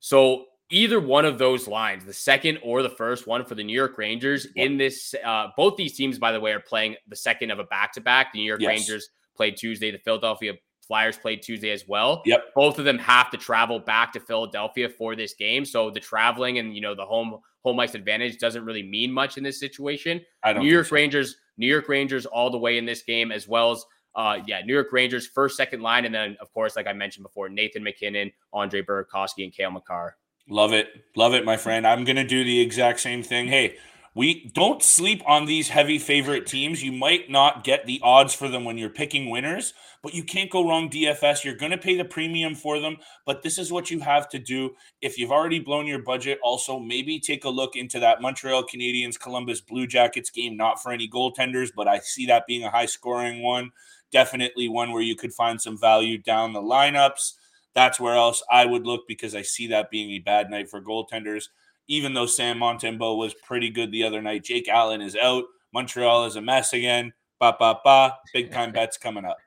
So 0.00 0.46
either 0.70 0.98
one 0.98 1.24
of 1.24 1.38
those 1.38 1.68
lines, 1.68 2.04
the 2.04 2.12
second 2.12 2.58
or 2.64 2.82
the 2.82 2.90
first 2.90 3.28
one 3.28 3.44
for 3.44 3.54
the 3.54 3.62
New 3.62 3.76
York 3.76 3.96
Rangers 3.96 4.48
in 4.56 4.76
this, 4.76 5.14
uh, 5.24 5.48
both 5.56 5.76
these 5.76 5.96
teams, 5.96 6.18
by 6.18 6.32
the 6.32 6.40
way, 6.40 6.50
are 6.50 6.58
playing 6.58 6.96
the 7.06 7.16
second 7.16 7.52
of 7.52 7.60
a 7.60 7.64
back 7.64 7.92
to 7.92 8.00
back. 8.00 8.32
The 8.32 8.40
New 8.40 8.44
York 8.44 8.60
yes. 8.60 8.68
Rangers 8.68 9.10
played 9.38 9.56
Tuesday. 9.56 9.90
The 9.90 9.98
Philadelphia 9.98 10.52
Flyers 10.86 11.16
played 11.16 11.42
Tuesday 11.42 11.70
as 11.70 11.86
well. 11.86 12.22
Yep. 12.26 12.54
Both 12.54 12.78
of 12.78 12.84
them 12.84 12.98
have 12.98 13.30
to 13.30 13.36
travel 13.36 13.78
back 13.78 14.12
to 14.14 14.20
Philadelphia 14.20 14.88
for 14.88 15.14
this 15.14 15.34
game. 15.34 15.64
So 15.64 15.90
the 15.90 16.00
traveling 16.00 16.58
and 16.58 16.74
you 16.74 16.80
know 16.80 16.94
the 16.94 17.04
home 17.04 17.38
home 17.62 17.78
ice 17.80 17.94
advantage 17.94 18.38
doesn't 18.38 18.64
really 18.64 18.82
mean 18.82 19.12
much 19.12 19.36
in 19.36 19.44
this 19.44 19.60
situation. 19.60 20.20
New 20.56 20.70
York 20.70 20.86
so. 20.86 20.94
Rangers, 20.94 21.36
New 21.56 21.66
York 21.66 21.88
Rangers 21.88 22.26
all 22.26 22.50
the 22.50 22.58
way 22.58 22.78
in 22.78 22.86
this 22.86 23.02
game, 23.02 23.30
as 23.30 23.46
well 23.46 23.72
as 23.72 23.84
uh, 24.14 24.38
yeah, 24.46 24.62
New 24.62 24.72
York 24.72 24.88
Rangers 24.90 25.26
first, 25.26 25.56
second 25.56 25.82
line, 25.82 26.04
and 26.04 26.14
then 26.14 26.36
of 26.40 26.52
course, 26.52 26.74
like 26.74 26.86
I 26.86 26.92
mentioned 26.92 27.22
before, 27.22 27.48
Nathan 27.48 27.84
MacKinnon, 27.84 28.32
Andre 28.52 28.82
Burakovsky, 28.82 29.44
and 29.44 29.52
Cale 29.52 29.70
Makar. 29.70 30.16
Love 30.48 30.72
it, 30.72 30.88
love 31.14 31.34
it, 31.34 31.44
my 31.44 31.56
friend. 31.56 31.86
I'm 31.86 32.04
gonna 32.04 32.24
do 32.24 32.42
the 32.42 32.60
exact 32.60 33.00
same 33.00 33.22
thing. 33.22 33.46
Hey, 33.46 33.76
we 34.18 34.50
don't 34.52 34.82
sleep 34.82 35.22
on 35.28 35.46
these 35.46 35.68
heavy 35.68 35.96
favorite 35.96 36.44
teams. 36.44 36.82
You 36.82 36.90
might 36.90 37.30
not 37.30 37.62
get 37.62 37.86
the 37.86 38.00
odds 38.02 38.34
for 38.34 38.48
them 38.48 38.64
when 38.64 38.76
you're 38.76 38.90
picking 38.90 39.30
winners, 39.30 39.74
but 40.02 40.12
you 40.12 40.24
can't 40.24 40.50
go 40.50 40.68
wrong 40.68 40.90
DFS. 40.90 41.44
You're 41.44 41.54
going 41.54 41.70
to 41.70 41.78
pay 41.78 41.96
the 41.96 42.04
premium 42.04 42.56
for 42.56 42.80
them, 42.80 42.96
but 43.24 43.44
this 43.44 43.58
is 43.58 43.70
what 43.70 43.92
you 43.92 44.00
have 44.00 44.28
to 44.30 44.40
do. 44.40 44.74
If 45.00 45.18
you've 45.18 45.30
already 45.30 45.60
blown 45.60 45.86
your 45.86 46.02
budget, 46.02 46.40
also 46.42 46.80
maybe 46.80 47.20
take 47.20 47.44
a 47.44 47.48
look 47.48 47.76
into 47.76 48.00
that 48.00 48.20
Montreal 48.20 48.64
Canadiens 48.64 49.20
Columbus 49.20 49.60
Blue 49.60 49.86
Jackets 49.86 50.30
game, 50.30 50.56
not 50.56 50.82
for 50.82 50.90
any 50.90 51.08
goaltenders, 51.08 51.70
but 51.72 51.86
I 51.86 52.00
see 52.00 52.26
that 52.26 52.48
being 52.48 52.64
a 52.64 52.70
high 52.70 52.86
scoring 52.86 53.40
one. 53.40 53.70
Definitely 54.10 54.68
one 54.68 54.90
where 54.90 55.00
you 55.00 55.14
could 55.14 55.32
find 55.32 55.60
some 55.60 55.78
value 55.78 56.18
down 56.18 56.54
the 56.54 56.60
lineups. 56.60 57.34
That's 57.72 58.00
where 58.00 58.16
else 58.16 58.42
I 58.50 58.66
would 58.66 58.84
look 58.84 59.02
because 59.06 59.36
I 59.36 59.42
see 59.42 59.68
that 59.68 59.92
being 59.92 60.10
a 60.10 60.18
bad 60.18 60.50
night 60.50 60.68
for 60.68 60.82
goaltenders 60.82 61.50
even 61.88 62.14
though 62.14 62.26
Sam 62.26 62.58
Montembeault 62.58 63.18
was 63.18 63.34
pretty 63.34 63.70
good 63.70 63.90
the 63.90 64.04
other 64.04 64.22
night. 64.22 64.44
Jake 64.44 64.68
Allen 64.68 65.00
is 65.00 65.16
out. 65.16 65.44
Montreal 65.72 66.26
is 66.26 66.36
a 66.36 66.40
mess 66.40 66.72
again. 66.72 67.12
Ba 67.40 67.56
ba 67.58 67.80
ba. 67.84 68.16
Big 68.32 68.52
time 68.52 68.72
bets 68.72 68.96
coming 68.96 69.24
up. 69.24 69.38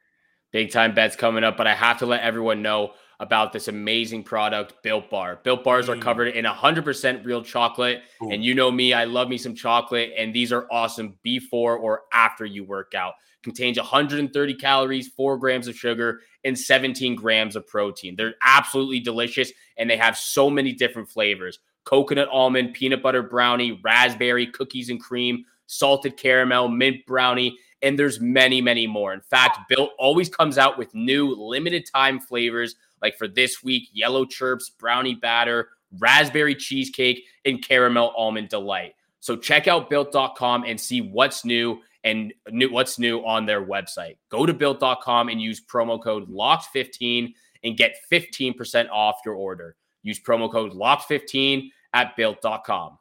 Big 0.51 0.71
time 0.71 0.93
bets 0.93 1.15
coming 1.15 1.43
up, 1.43 1.55
but 1.55 1.67
I 1.67 1.73
have 1.73 1.97
to 1.99 2.05
let 2.05 2.21
everyone 2.21 2.61
know 2.61 2.91
about 3.21 3.53
this 3.53 3.67
amazing 3.67 4.23
product, 4.23 4.73
Built 4.83 5.09
Bar. 5.09 5.39
Built 5.43 5.63
Bars 5.63 5.87
mm. 5.87 5.95
are 5.95 6.01
covered 6.01 6.29
in 6.29 6.43
100% 6.43 7.23
real 7.23 7.43
chocolate. 7.43 8.01
Ooh. 8.21 8.31
And 8.31 8.43
you 8.43 8.55
know 8.55 8.71
me, 8.71 8.93
I 8.93 9.05
love 9.05 9.29
me 9.29 9.37
some 9.37 9.53
chocolate. 9.53 10.11
And 10.17 10.33
these 10.33 10.51
are 10.51 10.67
awesome 10.71 11.15
before 11.21 11.77
or 11.77 12.01
after 12.11 12.45
you 12.45 12.65
work 12.65 12.93
out. 12.95 13.13
Contains 13.43 13.77
130 13.77 14.53
calories, 14.55 15.07
4 15.09 15.37
grams 15.37 15.67
of 15.67 15.75
sugar, 15.75 16.21
and 16.43 16.57
17 16.57 17.15
grams 17.15 17.55
of 17.55 17.67
protein. 17.67 18.15
They're 18.15 18.35
absolutely 18.43 18.99
delicious, 18.99 19.51
and 19.77 19.89
they 19.89 19.97
have 19.97 20.17
so 20.17 20.49
many 20.49 20.73
different 20.73 21.09
flavors 21.09 21.59
coconut 21.83 22.29
almond, 22.29 22.73
peanut 22.73 23.01
butter 23.01 23.23
brownie, 23.23 23.79
raspberry, 23.83 24.47
cookies 24.47 24.89
and 24.89 25.01
cream, 25.01 25.45
salted 25.67 26.17
caramel, 26.17 26.67
mint 26.67 27.05
brownie, 27.05 27.57
and 27.81 27.97
there's 27.97 28.19
many, 28.19 28.61
many 28.61 28.85
more. 28.87 29.13
In 29.13 29.21
fact, 29.21 29.59
Built 29.69 29.91
always 29.97 30.29
comes 30.29 30.57
out 30.57 30.77
with 30.77 30.93
new 30.93 31.33
limited 31.35 31.85
time 31.91 32.19
flavors 32.19 32.75
like 33.01 33.17
for 33.17 33.27
this 33.27 33.63
week, 33.63 33.89
yellow 33.91 34.25
chirps, 34.25 34.69
brownie 34.69 35.15
batter, 35.15 35.69
raspberry 35.99 36.55
cheesecake, 36.55 37.25
and 37.45 37.65
caramel 37.65 38.13
almond 38.15 38.49
delight. 38.49 38.93
So 39.19 39.35
check 39.35 39.67
out 39.67 39.89
built.com 39.89 40.63
and 40.65 40.79
see 40.79 41.01
what's 41.01 41.45
new 41.45 41.79
and 42.03 42.33
new, 42.49 42.71
what's 42.71 42.97
new 42.97 43.19
on 43.25 43.45
their 43.45 43.63
website. 43.63 44.17
Go 44.29 44.45
to 44.45 44.53
built.com 44.53 45.29
and 45.29 45.41
use 45.41 45.61
promo 45.61 46.01
code 46.01 46.29
LOCKED15 46.29 47.33
and 47.63 47.77
get 47.77 47.95
15% 48.11 48.89
off 48.89 49.17
your 49.25 49.35
order. 49.35 49.75
Use 50.03 50.19
promo 50.19 50.51
code 50.51 50.73
LOCKED15 50.73 51.69
at 51.93 52.15
built.com. 52.15 52.97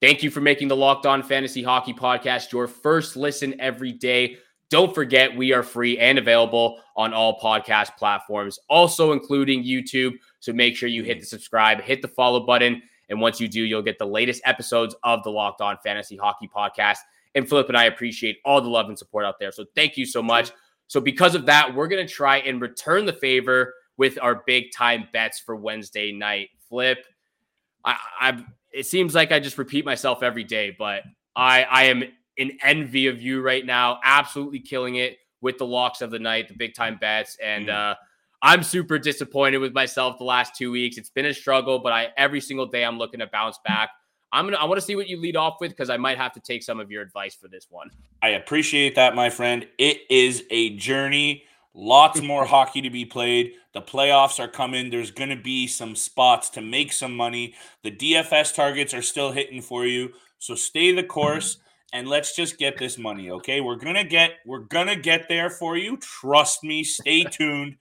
Thank 0.00 0.22
you 0.22 0.30
for 0.30 0.40
making 0.40 0.68
the 0.68 0.76
Locked 0.76 1.06
On 1.06 1.22
Fantasy 1.22 1.62
Hockey 1.62 1.92
Podcast 1.94 2.50
your 2.50 2.66
first 2.66 3.16
listen 3.16 3.60
every 3.60 3.92
day. 3.92 4.36
Don't 4.68 4.94
forget, 4.94 5.36
we 5.36 5.52
are 5.52 5.62
free 5.62 5.98
and 5.98 6.18
available 6.18 6.80
on 6.96 7.12
all 7.12 7.38
podcast 7.38 7.96
platforms, 7.96 8.58
also 8.68 9.12
including 9.12 9.62
YouTube. 9.62 10.14
So 10.40 10.52
make 10.52 10.76
sure 10.76 10.88
you 10.88 11.04
hit 11.04 11.20
the 11.20 11.26
subscribe, 11.26 11.82
hit 11.82 12.02
the 12.02 12.08
follow 12.08 12.44
button. 12.44 12.82
And 13.10 13.20
once 13.20 13.38
you 13.38 13.46
do, 13.48 13.62
you'll 13.62 13.82
get 13.82 13.98
the 13.98 14.06
latest 14.06 14.40
episodes 14.44 14.96
of 15.04 15.22
the 15.22 15.30
Locked 15.30 15.60
On 15.60 15.76
Fantasy 15.84 16.16
Hockey 16.16 16.48
Podcast. 16.48 16.98
And 17.34 17.48
Philip 17.48 17.68
and 17.68 17.76
I 17.76 17.84
appreciate 17.84 18.38
all 18.44 18.60
the 18.60 18.68
love 18.68 18.88
and 18.88 18.98
support 18.98 19.24
out 19.24 19.38
there. 19.38 19.52
So 19.52 19.66
thank 19.74 19.96
you 19.96 20.06
so 20.06 20.22
much. 20.22 20.50
So, 20.88 21.00
because 21.00 21.34
of 21.34 21.46
that, 21.46 21.74
we're 21.74 21.88
going 21.88 22.06
to 22.06 22.12
try 22.12 22.38
and 22.38 22.60
return 22.60 23.06
the 23.06 23.12
favor 23.12 23.74
with 23.96 24.18
our 24.20 24.42
big 24.46 24.72
time 24.72 25.08
bets 25.12 25.40
for 25.40 25.56
Wednesday 25.56 26.12
night. 26.12 26.48
Flip, 26.68 26.98
I, 27.84 27.96
I 28.20 28.44
it 28.72 28.86
seems 28.86 29.14
like 29.14 29.32
I 29.32 29.40
just 29.40 29.58
repeat 29.58 29.84
myself 29.84 30.22
every 30.22 30.44
day, 30.44 30.74
but 30.78 31.02
I 31.36 31.64
I 31.64 31.82
am 31.84 32.04
in 32.36 32.58
envy 32.62 33.06
of 33.06 33.20
you 33.20 33.42
right 33.42 33.64
now, 33.64 34.00
absolutely 34.04 34.60
killing 34.60 34.96
it 34.96 35.18
with 35.40 35.58
the 35.58 35.66
locks 35.66 36.00
of 36.00 36.10
the 36.10 36.18
night, 36.18 36.48
the 36.48 36.54
big 36.54 36.74
time 36.74 36.96
bets, 37.00 37.36
and 37.42 37.68
mm. 37.68 37.74
uh, 37.74 37.94
I'm 38.40 38.62
super 38.62 38.98
disappointed 38.98 39.58
with 39.58 39.72
myself 39.72 40.18
the 40.18 40.24
last 40.24 40.56
two 40.56 40.70
weeks. 40.70 40.96
It's 40.96 41.10
been 41.10 41.26
a 41.26 41.34
struggle, 41.34 41.78
but 41.78 41.92
I 41.92 42.08
every 42.16 42.40
single 42.40 42.66
day 42.66 42.84
I'm 42.84 42.98
looking 42.98 43.20
to 43.20 43.26
bounce 43.26 43.58
back. 43.64 43.90
I'm 44.32 44.46
gonna 44.46 44.56
I 44.56 44.64
want 44.64 44.80
to 44.80 44.86
see 44.86 44.96
what 44.96 45.08
you 45.08 45.20
lead 45.20 45.36
off 45.36 45.58
with 45.60 45.70
because 45.70 45.90
I 45.90 45.96
might 45.96 46.16
have 46.16 46.32
to 46.32 46.40
take 46.40 46.62
some 46.62 46.80
of 46.80 46.90
your 46.90 47.02
advice 47.02 47.34
for 47.34 47.48
this 47.48 47.66
one. 47.70 47.90
I 48.22 48.30
appreciate 48.30 48.94
that, 48.94 49.14
my 49.14 49.30
friend. 49.30 49.66
It 49.78 50.00
is 50.08 50.44
a 50.50 50.76
journey. 50.76 51.44
Lots 51.74 52.20
more 52.22 52.44
hockey 52.44 52.80
to 52.82 52.90
be 52.90 53.04
played. 53.04 53.52
The 53.74 53.82
playoffs 53.82 54.38
are 54.38 54.48
coming. 54.48 54.90
There's 54.90 55.10
going 55.10 55.30
to 55.30 55.36
be 55.36 55.66
some 55.66 55.94
spots 55.94 56.50
to 56.50 56.60
make 56.60 56.92
some 56.92 57.16
money. 57.16 57.54
The 57.82 57.90
DFS 57.90 58.54
targets 58.54 58.92
are 58.92 59.02
still 59.02 59.32
hitting 59.32 59.62
for 59.62 59.86
you. 59.86 60.12
So 60.38 60.54
stay 60.54 60.92
the 60.92 61.04
course 61.04 61.58
and 61.92 62.08
let's 62.08 62.36
just 62.36 62.58
get 62.58 62.78
this 62.78 62.98
money, 62.98 63.30
okay? 63.30 63.60
We're 63.60 63.76
going 63.76 63.94
to 63.94 64.04
get 64.04 64.32
we're 64.46 64.60
going 64.60 64.88
to 64.88 64.96
get 64.96 65.28
there 65.28 65.50
for 65.50 65.76
you. 65.76 65.96
Trust 65.98 66.64
me. 66.64 66.84
Stay 66.84 67.24
tuned. 67.30 67.76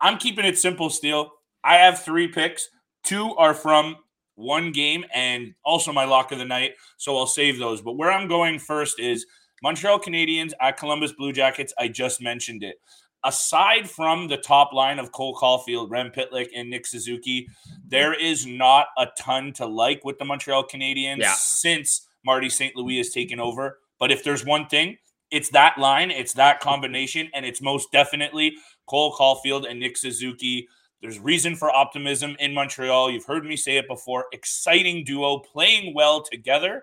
I'm 0.00 0.18
keeping 0.18 0.44
it 0.44 0.58
simple 0.58 0.90
still. 0.90 1.32
I 1.64 1.76
have 1.76 2.04
3 2.04 2.28
picks. 2.28 2.68
Two 3.04 3.34
are 3.36 3.54
from 3.54 3.96
one 4.36 4.72
game 4.72 5.04
and 5.14 5.54
also 5.64 5.92
my 5.92 6.04
lock 6.04 6.32
of 6.32 6.38
the 6.38 6.44
night, 6.44 6.72
so 6.96 7.16
I'll 7.16 7.26
save 7.26 7.58
those. 7.58 7.82
But 7.82 7.96
where 7.96 8.10
I'm 8.10 8.28
going 8.28 8.58
first 8.58 8.98
is 8.98 9.26
Montreal 9.62 10.00
Canadiens 10.00 10.52
at 10.60 10.76
Columbus 10.76 11.12
Blue 11.12 11.32
Jackets. 11.32 11.72
I 11.78 11.88
just 11.88 12.20
mentioned 12.20 12.62
it 12.62 12.76
aside 13.24 13.88
from 13.88 14.28
the 14.28 14.36
top 14.36 14.72
line 14.72 14.98
of 14.98 15.12
Cole 15.12 15.36
Caufield, 15.36 15.90
Rem 15.90 16.10
Pitlick, 16.10 16.48
and 16.54 16.68
Nick 16.68 16.86
Suzuki, 16.86 17.48
there 17.86 18.14
is 18.14 18.46
not 18.46 18.86
a 18.98 19.06
ton 19.18 19.52
to 19.54 19.66
like 19.66 20.04
with 20.04 20.18
the 20.18 20.24
Montreal 20.24 20.64
Canadiens 20.64 21.18
yeah. 21.18 21.34
since 21.34 22.08
Marty 22.24 22.48
St. 22.48 22.76
Louis 22.76 22.98
has 22.98 23.10
taken 23.10 23.40
over. 23.40 23.78
But 23.98 24.10
if 24.10 24.24
there's 24.24 24.44
one 24.44 24.66
thing, 24.66 24.96
it's 25.30 25.48
that 25.50 25.78
line, 25.78 26.10
it's 26.10 26.34
that 26.34 26.60
combination, 26.60 27.28
and 27.34 27.46
it's 27.46 27.62
most 27.62 27.90
definitely 27.92 28.56
Cole 28.86 29.14
Caufield 29.14 29.68
and 29.68 29.80
Nick 29.80 29.96
Suzuki. 29.96 30.68
There's 31.00 31.18
reason 31.18 31.56
for 31.56 31.70
optimism 31.70 32.36
in 32.38 32.54
Montreal. 32.54 33.10
You've 33.10 33.24
heard 33.24 33.44
me 33.44 33.56
say 33.56 33.76
it 33.76 33.88
before. 33.88 34.26
Exciting 34.32 35.04
duo 35.04 35.38
playing 35.38 35.94
well 35.94 36.22
together. 36.22 36.82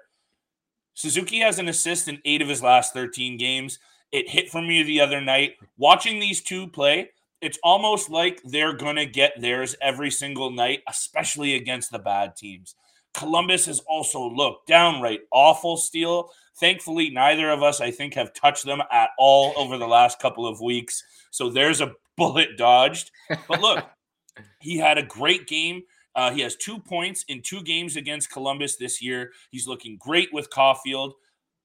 Suzuki 0.93 1.39
has 1.39 1.59
an 1.59 1.69
assist 1.69 2.07
in 2.09 2.19
eight 2.25 2.41
of 2.41 2.49
his 2.49 2.61
last 2.61 2.93
13 2.93 3.37
games. 3.37 3.79
It 4.11 4.29
hit 4.29 4.49
for 4.49 4.61
me 4.61 4.83
the 4.83 5.01
other 5.01 5.21
night. 5.21 5.55
Watching 5.77 6.19
these 6.19 6.41
two 6.41 6.67
play, 6.67 7.11
it's 7.41 7.59
almost 7.63 8.09
like 8.09 8.41
they're 8.43 8.73
going 8.73 8.95
to 8.97 9.05
get 9.05 9.39
theirs 9.39 9.75
every 9.81 10.11
single 10.11 10.51
night, 10.51 10.81
especially 10.87 11.55
against 11.55 11.91
the 11.91 11.99
bad 11.99 12.35
teams. 12.35 12.75
Columbus 13.13 13.65
has 13.65 13.79
also 13.87 14.29
looked 14.29 14.67
downright 14.67 15.21
awful 15.31 15.77
Steele. 15.77 16.29
Thankfully, 16.59 17.09
neither 17.09 17.49
of 17.49 17.63
us, 17.63 17.81
I 17.81 17.91
think, 17.91 18.13
have 18.15 18.33
touched 18.33 18.65
them 18.65 18.81
at 18.91 19.11
all 19.17 19.53
over 19.55 19.77
the 19.77 19.87
last 19.87 20.19
couple 20.19 20.45
of 20.45 20.61
weeks. 20.61 21.03
So 21.31 21.49
there's 21.49 21.81
a 21.81 21.93
bullet 22.17 22.57
dodged. 22.57 23.11
But 23.47 23.61
look, 23.61 23.85
he 24.59 24.77
had 24.77 24.97
a 24.97 25.03
great 25.03 25.47
game. 25.47 25.83
Uh, 26.15 26.31
he 26.31 26.41
has 26.41 26.55
two 26.55 26.79
points 26.79 27.23
in 27.27 27.41
two 27.41 27.63
games 27.63 27.95
against 27.95 28.31
Columbus 28.31 28.75
this 28.75 29.01
year. 29.01 29.31
He's 29.51 29.67
looking 29.67 29.97
great 29.97 30.33
with 30.33 30.49
Caufield. 30.49 31.13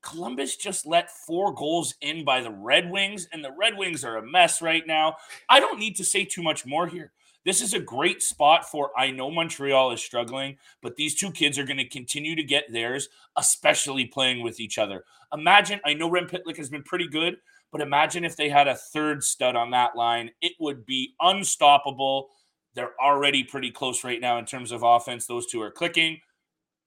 Columbus 0.05 0.57
just 0.57 0.87
let 0.87 1.11
four 1.11 1.53
goals 1.55 1.95
in 2.01 2.25
by 2.25 2.41
the 2.41 2.51
Red 2.51 2.91
Wings, 2.91 3.27
and 3.33 3.45
the 3.45 3.53
Red 3.53 3.77
Wings 3.77 4.05
are 4.05 4.19
a 4.19 4.27
mess 4.27 4.63
right 4.63 4.87
now. 4.87 5.17
I 5.49 5.61
don't 5.61 5.79
need 5.79 5.97
to 5.97 6.05
say 6.05 6.25
too 6.25 6.43
much 6.43 6.67
more 6.67 6.87
here. 6.87 7.13
This 7.45 7.61
is 7.61 7.75
a 7.75 7.81
great 7.81 8.23
spot 8.23 8.71
for 8.71 8.91
I 8.97 9.11
know 9.11 9.31
Montreal 9.31 9.93
is 9.93 10.03
struggling, 10.03 10.57
but 10.81 10.97
these 10.97 11.15
two 11.15 11.31
kids 11.31 11.59
are 11.59 11.67
going 11.67 11.79
to 11.79 11.89
continue 11.89 12.35
to 12.37 12.43
get 12.43 12.73
theirs, 12.73 13.09
especially 13.37 14.07
playing 14.07 14.43
with 14.43 14.61
each 14.61 14.79
other. 14.79 15.05
Imagine, 15.33 15.81
I 15.85 15.95
know 15.95 16.09
Rem 16.09 16.27
Pitlick 16.27 16.57
has 16.57 16.71
been 16.71 16.83
pretty 16.83 17.09
good, 17.09 17.37
but 17.71 17.83
imagine 17.83 18.25
if 18.25 18.37
they 18.37 18.49
had 18.49 18.69
a 18.69 18.77
third 18.77 19.23
stud 19.23 19.57
on 19.57 19.71
that 19.73 19.97
line. 19.97 20.31
It 20.41 20.53
would 20.59 20.87
be 20.87 21.15
unstoppable. 21.21 22.29
They're 22.75 22.99
already 23.03 23.45
pretty 23.45 23.71
close 23.71 24.05
right 24.05 24.21
now 24.21 24.39
in 24.39 24.47
terms 24.47 24.73
of 24.73 24.83
offense. 24.83 25.27
Those 25.27 25.47
two 25.47 25.61
are 25.61 25.71
clicking. 25.71 26.21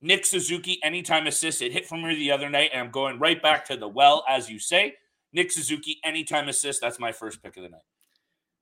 Nick 0.02 0.26
Suzuki, 0.26 0.80
anytime 0.84 1.28
assist. 1.28 1.62
It 1.62 1.72
hit 1.72 1.86
for 1.86 1.98
me 1.98 2.16
the 2.16 2.32
other 2.32 2.50
night, 2.50 2.70
and 2.74 2.82
I'm 2.82 2.92
going 2.92 3.20
right 3.20 3.42
back 3.42 3.66
to 3.66 3.78
the 3.78 3.88
well, 3.88 4.24
as 4.30 4.50
you 4.50 4.60
say. 4.60 4.96
Nick 5.34 5.52
Suzuki, 5.52 6.00
anytime 6.04 6.50
assist. 6.50 6.82
That's 6.82 7.00
my 7.00 7.12
first 7.12 7.42
pick 7.42 7.58
of 7.58 7.64
the 7.64 7.70
night. 7.70 7.82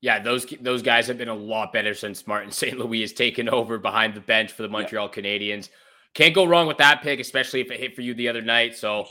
Yeah, 0.02 0.20
those 0.20 0.46
those 0.62 0.82
guys 0.82 1.08
have 1.08 1.18
been 1.18 1.30
a 1.30 1.36
lot 1.36 1.74
better 1.74 1.94
since 1.94 2.28
Martin 2.28 2.52
St. 2.52 2.78
Louis 2.78 3.02
has 3.02 3.14
taken 3.14 3.50
over 3.50 3.78
behind 3.78 4.14
the 4.14 4.22
bench 4.22 4.52
for 4.52 4.62
the 4.62 4.70
Montreal 4.70 5.10
yeah. 5.16 5.22
Canadiens. 5.22 5.70
Can't 6.14 6.34
go 6.34 6.46
wrong 6.46 6.68
with 6.68 6.78
that 6.78 7.02
pick, 7.02 7.20
especially 7.20 7.60
if 7.60 7.72
it 7.72 7.80
hit 7.80 7.96
for 7.96 8.02
you 8.02 8.14
the 8.14 8.30
other 8.30 8.42
night. 8.42 8.76
So 8.78 9.06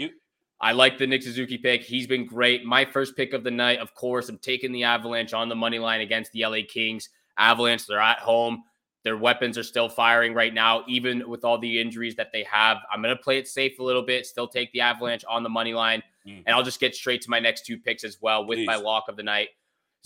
I 0.60 0.72
like 0.72 0.96
the 0.96 1.06
Nick 1.06 1.22
Suzuki 1.22 1.58
pick. 1.58 1.82
He's 1.82 2.06
been 2.06 2.24
great. 2.24 2.64
My 2.64 2.84
first 2.84 3.14
pick 3.14 3.34
of 3.34 3.44
the 3.44 3.50
night, 3.50 3.78
of 3.80 3.94
course, 3.94 4.30
I'm 4.30 4.38
taking 4.38 4.72
the 4.72 4.84
Avalanche 4.84 5.34
on 5.34 5.50
the 5.50 5.54
money 5.54 5.78
line 5.78 6.00
against 6.00 6.32
the 6.32 6.46
LA 6.46 6.60
Kings. 6.66 7.10
Avalanche, 7.36 7.86
they're 7.86 8.00
at 8.00 8.20
home. 8.20 8.62
Their 9.04 9.18
weapons 9.18 9.58
are 9.58 9.62
still 9.62 9.88
firing 9.88 10.32
right 10.32 10.52
now, 10.52 10.82
even 10.88 11.28
with 11.28 11.44
all 11.44 11.58
the 11.58 11.78
injuries 11.78 12.16
that 12.16 12.32
they 12.32 12.42
have. 12.44 12.78
I'm 12.90 13.02
going 13.02 13.14
to 13.14 13.22
play 13.22 13.38
it 13.38 13.46
safe 13.46 13.78
a 13.78 13.82
little 13.82 14.02
bit, 14.02 14.26
still 14.26 14.48
take 14.48 14.72
the 14.72 14.80
Avalanche 14.80 15.24
on 15.28 15.42
the 15.42 15.50
money 15.50 15.74
line, 15.74 16.02
mm. 16.26 16.42
and 16.46 16.54
I'll 16.54 16.62
just 16.62 16.80
get 16.80 16.94
straight 16.94 17.20
to 17.22 17.30
my 17.30 17.38
next 17.38 17.66
two 17.66 17.78
picks 17.78 18.02
as 18.02 18.18
well 18.22 18.46
with 18.46 18.56
Please. 18.56 18.66
my 18.66 18.76
lock 18.76 19.04
of 19.08 19.16
the 19.16 19.22
night. 19.22 19.50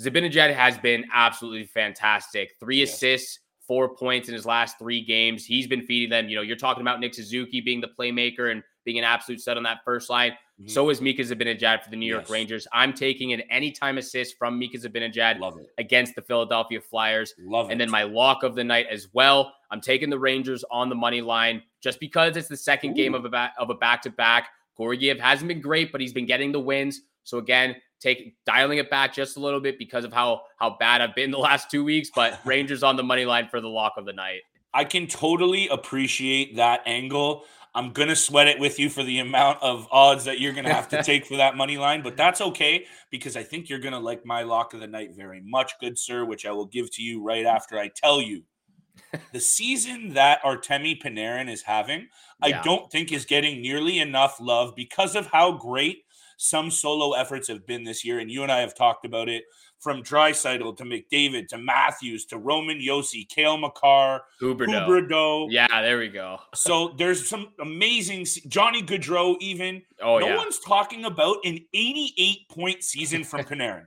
Zibanejad 0.01 0.53
has 0.53 0.77
been 0.79 1.05
absolutely 1.13 1.65
fantastic. 1.65 2.57
Three 2.59 2.83
assists, 2.83 3.39
four 3.67 3.95
points 3.95 4.29
in 4.29 4.35
his 4.35 4.47
last 4.47 4.79
three 4.79 5.05
games. 5.05 5.45
He's 5.45 5.67
been 5.67 5.83
feeding 5.87 6.11
them. 6.11 6.29
You 6.29 6.37
know, 6.37 6.43
you're 6.43 6.57
talking 6.57 6.81
about 6.81 6.99
Nick 6.99 7.15
Suzuki 7.15 7.61
being 7.61 7.81
the 7.81 7.91
playmaker 7.99 8.51
and 8.51 8.63
being 8.85 8.99
an 8.99 9.05
absolute 9.05 9.41
set 9.41 9.57
on 9.57 9.63
that 9.65 9.79
first 9.85 10.11
line. 10.11 10.33
Mm-hmm. 10.61 10.69
So 10.69 10.91
is 10.91 11.01
Mika 11.01 11.23
Zibanejad 11.23 11.85
for 11.85 11.91
the 11.91 11.97
New 11.97 12.07
York 12.07 12.25
yes. 12.25 12.31
Rangers. 12.31 12.67
I'm 12.73 12.93
taking 12.93 13.33
an 13.33 13.43
anytime 13.43 13.97
assist 13.97 14.37
from 14.37 14.59
Mika 14.59 14.79
Zibanejad 14.79 15.39
against 15.79 16.17
the 16.17 16.23
Philadelphia 16.23 16.81
Flyers. 16.81 17.33
Love 17.39 17.71
and 17.71 17.75
it. 17.75 17.79
then 17.79 17.91
my 17.91 18.03
lock 18.03 18.43
of 18.43 18.57
the 18.57 18.65
night 18.65 18.87
as 18.91 19.09
well. 19.13 19.55
I'm 19.71 19.81
taking 19.81 20.11
the 20.11 20.19
Rangers 20.19 20.65
on 20.71 20.89
the 20.89 20.97
money 20.97 21.21
line 21.21 21.63
just 21.81 22.01
because 22.01 22.37
it's 22.37 22.49
the 22.49 22.57
second 22.57 22.91
Ooh. 22.91 22.95
game 22.95 23.15
of 23.15 23.25
a 23.25 23.29
back 23.29 23.55
of 23.59 23.71
a 23.71 23.75
back 23.75 24.03
to 24.03 24.11
back. 24.11 24.49
Georgiev 24.77 25.21
hasn't 25.21 25.49
been 25.49 25.61
great, 25.61 25.93
but 25.93 26.01
he's 26.01 26.13
been 26.13 26.27
getting 26.27 26.51
the 26.51 26.61
wins. 26.61 27.03
So 27.23 27.39
again, 27.39 27.77
take 28.01 28.37
dialing 28.45 28.79
it 28.79 28.91
back 28.91 29.15
just 29.15 29.37
a 29.37 29.41
little 29.41 29.61
bit 29.61 29.79
because 29.79 30.05
of 30.05 30.13
how 30.13 30.43
how 30.59 30.77
bad 30.79 31.01
I've 31.01 31.15
been 31.15 31.31
the 31.31 31.39
last 31.39 31.71
two 31.71 31.85
weeks. 31.85 32.11
But 32.13 32.41
Rangers 32.45 32.83
on 32.83 32.97
the 32.97 33.05
money 33.05 33.25
line 33.25 33.49
for 33.49 33.61
the 33.61 33.69
lock 33.69 33.95
of 33.97 34.07
the 34.07 34.13
night. 34.13 34.41
I 34.75 34.85
can 34.85 35.07
totally 35.07 35.69
appreciate 35.69 36.57
that 36.57 36.83
angle. 36.87 37.45
I'm 37.79 37.93
gonna 37.93 38.17
sweat 38.17 38.49
it 38.49 38.59
with 38.59 38.81
you 38.81 38.91
for 38.91 39.05
the 39.05 39.21
amount 39.21 39.63
of 39.63 39.87
odds 39.93 40.25
that 40.25 40.41
you're 40.41 40.53
gonna 40.53 40.75
have 40.75 40.89
to 40.89 41.01
take 41.01 41.25
for 41.25 41.37
that 41.37 41.57
money 41.57 41.79
line, 41.79 42.03
but 42.03 42.17
that's 42.17 42.41
okay 42.41 42.87
because 43.09 43.37
I 43.37 43.45
think 43.45 43.69
you're 43.69 43.79
gonna 43.79 44.01
like 44.01 44.27
my 44.27 44.43
lock 44.43 44.75
of 44.75 44.81
the 44.81 44.89
night 44.89 45.15
very 45.15 45.41
much, 45.41 45.79
good 45.79 45.97
sir, 45.97 46.25
which 46.25 46.45
I 46.45 46.51
will 46.51 46.67
give 46.67 46.91
to 46.97 47.03
you 47.03 47.23
right 47.23 47.47
after 47.47 47.79
I 47.79 47.89
tell 47.95 48.21
you. 48.21 48.43
the 49.33 49.39
season 49.39 50.15
that 50.15 50.43
Artemi 50.43 51.01
Panarin 51.01 51.49
is 51.49 51.63
having, 51.63 52.09
yeah. 52.45 52.59
I 52.59 52.63
don't 52.65 52.91
think 52.91 53.13
is 53.13 53.25
getting 53.25 53.63
nearly 53.63 54.01
enough 54.01 54.41
love 54.41 54.75
because 54.75 55.15
of 55.15 55.29
how 55.29 55.53
great 55.53 55.99
some 56.37 56.73
solo 56.73 57.13
efforts 57.13 57.47
have 57.47 57.65
been 57.65 57.85
this 57.85 58.05
year, 58.05 58.19
and 58.19 58.29
you 58.29 58.43
and 58.43 58.51
I 58.51 58.59
have 58.59 58.75
talked 58.75 59.05
about 59.05 59.29
it 59.29 59.45
from 59.81 60.03
Draisaitl 60.03 60.77
to 60.77 60.85
McDavid 60.85 61.49
to 61.49 61.59
Matthews 61.59 62.25
to 62.27 62.39
Roman 62.39 62.79
Josi, 62.79 63.29
Cale 63.29 63.59
Makar, 63.59 64.23
Huberdeau. 64.41 65.49
Yeah, 65.51 65.83
there 65.83 65.99
we 65.99 66.09
go. 66.09 66.39
so 66.55 66.95
there's 66.99 67.29
some 67.29 67.49
amazing 67.61 68.27
Johnny 68.49 68.83
Gaudreau. 68.83 69.37
Even 69.41 69.83
oh, 70.03 70.19
no 70.19 70.29
yeah. 70.29 70.37
one's 70.37 70.59
talking 70.59 71.05
about 71.05 71.39
an 71.45 71.61
88 71.73 72.49
point 72.49 72.83
season 72.83 73.25
from 73.25 73.41
Panarin. 73.45 73.87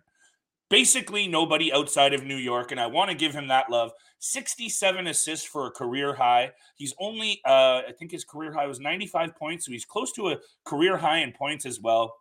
Basically, 0.69 1.27
nobody 1.27 1.73
outside 1.73 2.13
of 2.13 2.23
New 2.23 2.38
York, 2.38 2.71
and 2.71 2.80
I 2.80 2.88
want 2.88 3.12
to 3.12 3.17
give 3.17 3.34
him 3.34 3.49
that 3.49 3.69
love. 3.69 3.91
67 4.19 5.08
assists 5.08 5.45
for 5.45 5.67
a 5.67 5.71
career 5.71 6.13
high. 6.13 6.51
He's 6.75 6.93
only, 6.99 7.41
uh, 7.45 7.82
I 7.88 7.93
think 7.97 8.12
his 8.12 8.23
career 8.23 8.54
high 8.54 8.67
was 8.67 8.80
95 8.80 9.36
points, 9.36 9.65
so 9.65 9.71
he's 9.73 9.84
close 9.84 10.13
to 10.13 10.30
a 10.30 10.38
career 10.63 10.95
high 10.95 11.17
in 11.17 11.34
points 11.34 11.65
as 11.65 11.82
well 11.82 12.13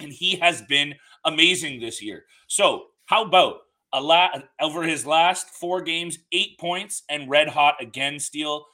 and 0.00 0.12
he 0.12 0.36
has 0.36 0.62
been 0.62 0.94
amazing 1.24 1.80
this 1.80 2.02
year. 2.02 2.24
So, 2.46 2.86
how 3.06 3.24
about 3.24 3.58
a 3.92 4.00
lot 4.00 4.44
over 4.60 4.82
his 4.82 5.06
last 5.06 5.48
four 5.50 5.80
games, 5.80 6.18
eight 6.32 6.58
points 6.58 7.02
and 7.08 7.30
red 7.30 7.48
hot 7.48 7.76
again, 7.80 8.18
Steele. 8.18 8.66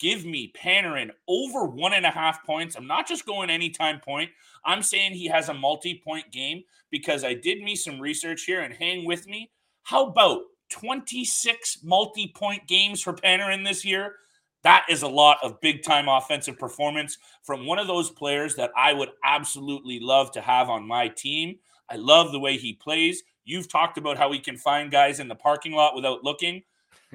Give 0.00 0.24
me 0.24 0.52
Panarin 0.60 1.10
over 1.28 1.66
one 1.66 1.92
and 1.92 2.04
a 2.04 2.10
half 2.10 2.44
points. 2.44 2.74
I'm 2.74 2.86
not 2.86 3.06
just 3.06 3.24
going 3.24 3.50
anytime 3.50 4.00
point. 4.00 4.30
I'm 4.64 4.82
saying 4.82 5.12
he 5.12 5.26
has 5.28 5.48
a 5.48 5.54
multi 5.54 6.02
point 6.04 6.32
game 6.32 6.64
because 6.90 7.22
I 7.22 7.34
did 7.34 7.62
me 7.62 7.76
some 7.76 8.00
research 8.00 8.42
here 8.44 8.62
and 8.62 8.74
hang 8.74 9.06
with 9.06 9.28
me. 9.28 9.50
How 9.84 10.06
about 10.06 10.40
26 10.70 11.84
multi 11.84 12.32
point 12.34 12.66
games 12.66 13.00
for 13.00 13.12
Panarin 13.12 13.64
this 13.64 13.84
year? 13.84 14.16
That 14.64 14.86
is 14.88 15.02
a 15.02 15.08
lot 15.08 15.38
of 15.42 15.60
big 15.60 15.82
time 15.82 16.08
offensive 16.08 16.58
performance 16.58 17.18
from 17.44 17.66
one 17.66 17.78
of 17.78 17.86
those 17.86 18.10
players 18.10 18.56
that 18.56 18.70
I 18.76 18.92
would 18.92 19.10
absolutely 19.22 20.00
love 20.00 20.32
to 20.32 20.40
have 20.40 20.68
on 20.70 20.88
my 20.88 21.08
team. 21.08 21.56
I 21.88 21.96
love 21.96 22.32
the 22.32 22.40
way 22.40 22.56
he 22.56 22.72
plays. 22.72 23.22
You've 23.44 23.68
talked 23.68 23.98
about 23.98 24.16
how 24.16 24.28
we 24.28 24.38
can 24.38 24.56
find 24.56 24.90
guys 24.90 25.20
in 25.20 25.28
the 25.28 25.34
parking 25.34 25.72
lot 25.72 25.94
without 25.94 26.24
looking. 26.24 26.62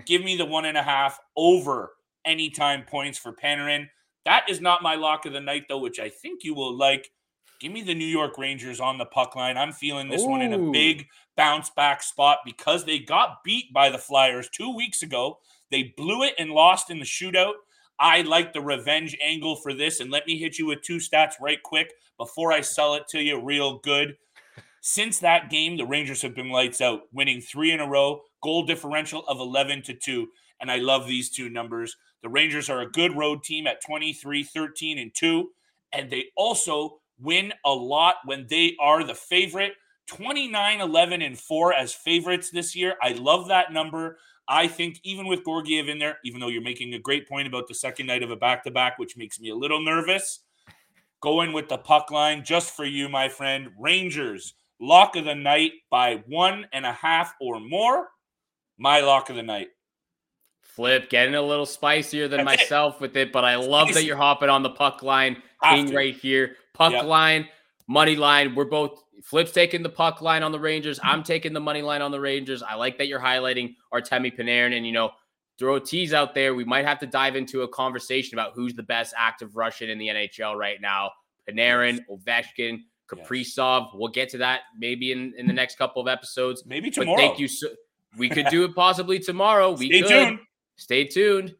Give 0.06 0.24
me 0.24 0.38
the 0.38 0.46
one 0.46 0.66
and 0.66 0.78
a 0.78 0.84
half 0.84 1.20
over 1.36 1.94
anytime 2.26 2.84
points 2.84 3.18
for 3.18 3.34
Panarin. 3.34 3.90
That 4.26 4.50
is 4.50 4.62
not 4.62 4.84
my 4.84 4.96
lock 4.96 5.26
of 5.26 5.34
the 5.34 5.40
night, 5.40 5.66
though, 5.68 5.80
which 5.80 6.00
I 6.00 6.10
think 6.10 6.44
you 6.44 6.54
will 6.54 6.76
like. 6.76 7.12
Give 7.60 7.72
me 7.72 7.82
the 7.82 7.96
New 7.96 8.06
York 8.06 8.38
Rangers 8.38 8.80
on 8.80 8.98
the 8.98 9.06
puck 9.06 9.36
line. 9.36 9.58
I'm 9.58 9.74
feeling 9.74 10.08
this 10.08 10.22
Ooh. 10.22 10.30
one 10.30 10.42
in 10.42 10.54
a 10.54 10.72
big 10.72 11.08
bounce 11.36 11.70
back 11.70 12.02
spot 12.02 12.40
because 12.46 12.86
they 12.86 13.00
got 13.00 13.44
beat 13.44 13.74
by 13.74 13.90
the 13.90 13.98
Flyers 13.98 14.50
two 14.50 14.74
weeks 14.74 15.02
ago. 15.04 15.40
They 15.72 15.94
blew 15.98 16.24
it 16.24 16.36
and 16.40 16.52
lost 16.52 16.90
in 16.90 17.00
the 17.00 17.06
shootout. 17.06 17.54
I 18.00 18.22
like 18.22 18.54
the 18.54 18.62
revenge 18.62 19.18
angle 19.22 19.58
for 19.58 19.74
this. 19.74 20.00
And 20.00 20.10
let 20.10 20.26
me 20.26 20.38
hit 20.38 20.58
you 20.58 20.68
with 20.68 20.82
two 20.82 20.98
stats 20.98 21.34
right 21.42 21.62
quick 21.62 21.94
before 22.18 22.54
I 22.54 22.62
sell 22.62 22.96
it 22.96 23.08
to 23.10 23.22
you 23.22 23.44
real 23.44 23.80
good. 23.80 24.16
Since 24.82 25.20
that 25.20 25.50
game, 25.50 25.78
the 25.78 25.86
Rangers 25.86 26.22
have 26.22 26.36
been 26.36 26.50
lights 26.50 26.82
out, 26.82 27.02
winning 27.12 27.42
three 27.42 27.72
in 27.72 27.80
a 27.80 27.88
row, 27.88 28.22
goal 28.42 28.64
differential 28.64 29.24
of 29.28 29.40
11 29.40 29.84
to 29.84 29.94
2. 29.94 30.28
And 30.62 30.72
I 30.72 30.78
love 30.78 31.08
these 31.08 31.30
two 31.30 31.50
numbers. 31.50 31.96
The 32.22 32.30
Rangers 32.30 32.70
are 32.70 32.82
a 32.82 32.90
good 32.90 33.18
road 33.18 33.44
team 33.44 33.68
at 33.68 33.84
23, 33.86 34.44
13, 34.44 35.00
and 35.00 35.14
2. 35.14 35.50
And 35.94 36.10
they 36.10 36.26
also 36.36 37.02
win 37.20 37.54
a 37.66 37.74
lot 37.74 38.16
when 38.26 38.48
they 38.50 38.76
are 38.80 39.04
the 39.04 39.16
favorite. 39.16 39.74
29, 40.08 40.82
11, 40.82 41.22
and 41.22 41.38
4 41.38 41.74
as 41.74 41.94
favorites 41.94 42.50
this 42.50 42.76
year. 42.76 42.96
I 43.02 43.12
love 43.14 43.48
that 43.50 43.72
number. 43.72 44.18
I 44.48 44.68
think 44.68 45.00
even 45.04 45.28
with 45.28 45.46
Georgiev 45.46 45.88
in 45.88 46.00
there, 46.00 46.18
even 46.26 46.40
though 46.40 46.48
you're 46.48 46.64
making 46.64 46.94
a 46.96 47.00
great 47.00 47.30
point 47.30 47.48
about 47.48 47.68
the 47.68 47.76
second 47.76 48.08
night 48.08 48.24
of 48.24 48.32
a 48.32 48.36
back 48.36 48.64
to 48.64 48.72
back, 48.72 48.98
which 48.98 49.16
makes 49.16 49.40
me 49.40 49.50
a 49.50 49.56
little 49.56 49.84
nervous, 49.84 50.40
going 51.22 51.54
with 51.54 51.70
the 51.70 51.78
puck 51.78 52.10
line 52.10 52.44
just 52.44 52.76
for 52.76 52.86
you, 52.86 53.08
my 53.08 53.30
friend. 53.30 53.70
Rangers, 53.78 54.56
lock 54.80 55.16
of 55.16 55.26
the 55.26 55.36
night 55.36 55.74
by 55.90 56.24
one 56.28 56.66
and 56.72 56.86
a 56.86 56.94
half 56.94 57.36
or 57.42 57.60
more. 57.60 58.08
My 58.78 59.02
lock 59.02 59.30
of 59.30 59.36
the 59.36 59.44
night. 59.44 59.68
Flip, 60.62 61.10
getting 61.10 61.36
a 61.36 61.42
little 61.42 61.66
spicier 61.66 62.28
than 62.28 62.46
That's 62.46 62.62
myself 62.62 62.96
it. 62.96 63.02
with 63.02 63.18
it, 63.18 63.34
but 63.34 63.44
I 63.44 63.56
love 63.56 63.94
that 63.94 64.06
you're 64.06 64.16
hopping 64.16 64.50
on 64.50 64.64
the 64.64 64.70
puck 64.70 65.04
line. 65.04 65.42
King 65.62 65.94
right 65.94 66.16
here. 66.16 66.56
Puck 66.74 66.94
yep. 66.94 67.06
line, 67.06 67.50
money 67.88 68.16
line. 68.16 68.56
We're 68.56 68.66
both 68.66 69.04
Flip's 69.24 69.52
taking 69.52 69.84
the 69.84 69.90
puck 69.90 70.22
line 70.22 70.44
on 70.44 70.52
the 70.52 70.60
Rangers. 70.60 71.00
I'm 71.04 71.24
taking 71.34 71.54
the 71.54 71.60
money 71.60 71.82
line 71.82 72.02
on 72.02 72.12
the 72.12 72.20
Rangers. 72.20 72.64
I 72.64 72.76
like 72.76 72.98
that 72.98 73.08
you're 73.08 73.20
highlighting 73.20 73.76
Artemi 73.94 74.36
Panarin 74.36 74.76
and, 74.76 74.86
you 74.86 74.94
know, 74.94 75.12
throw 75.58 75.76
a 75.76 75.80
tease 75.82 76.14
out 76.14 76.34
there. 76.34 76.56
We 76.56 76.64
might 76.64 76.86
have 76.86 77.00
to 77.00 77.06
dive 77.06 77.36
into 77.36 77.64
a 77.64 77.68
conversation 77.68 78.40
about 78.40 78.54
who's 78.56 78.74
the 78.74 78.84
best 78.84 79.14
active 79.18 79.58
Russian 79.58 79.90
in 79.90 79.98
the 79.98 80.08
NHL 80.08 80.56
right 80.56 80.80
now. 80.80 81.12
Panarin, 81.50 82.00
Ovechkin, 82.10 82.80
Kaprizov. 83.10 83.86
Yes. 83.86 83.92
We'll 83.96 84.12
get 84.12 84.30
to 84.30 84.38
that 84.40 84.62
maybe 84.78 85.12
in, 85.12 85.34
in 85.38 85.48
the 85.48 85.54
next 85.54 85.78
couple 85.78 86.02
of 86.02 86.08
episodes. 86.08 86.66
Maybe 86.66 86.92
tomorrow. 86.92 87.18
But 87.18 87.22
thank 87.22 87.40
you. 87.40 87.48
So, 87.48 87.68
we 88.18 88.30
could 88.30 88.48
do 88.48 88.64
it 88.64 88.76
possibly 88.76 89.20
tomorrow. 89.20 89.72
We 89.72 89.88
Stay 89.88 90.02
could. 90.02 90.10
tuned. 90.10 90.40
Stay 90.76 91.06
tuned. 91.06 91.56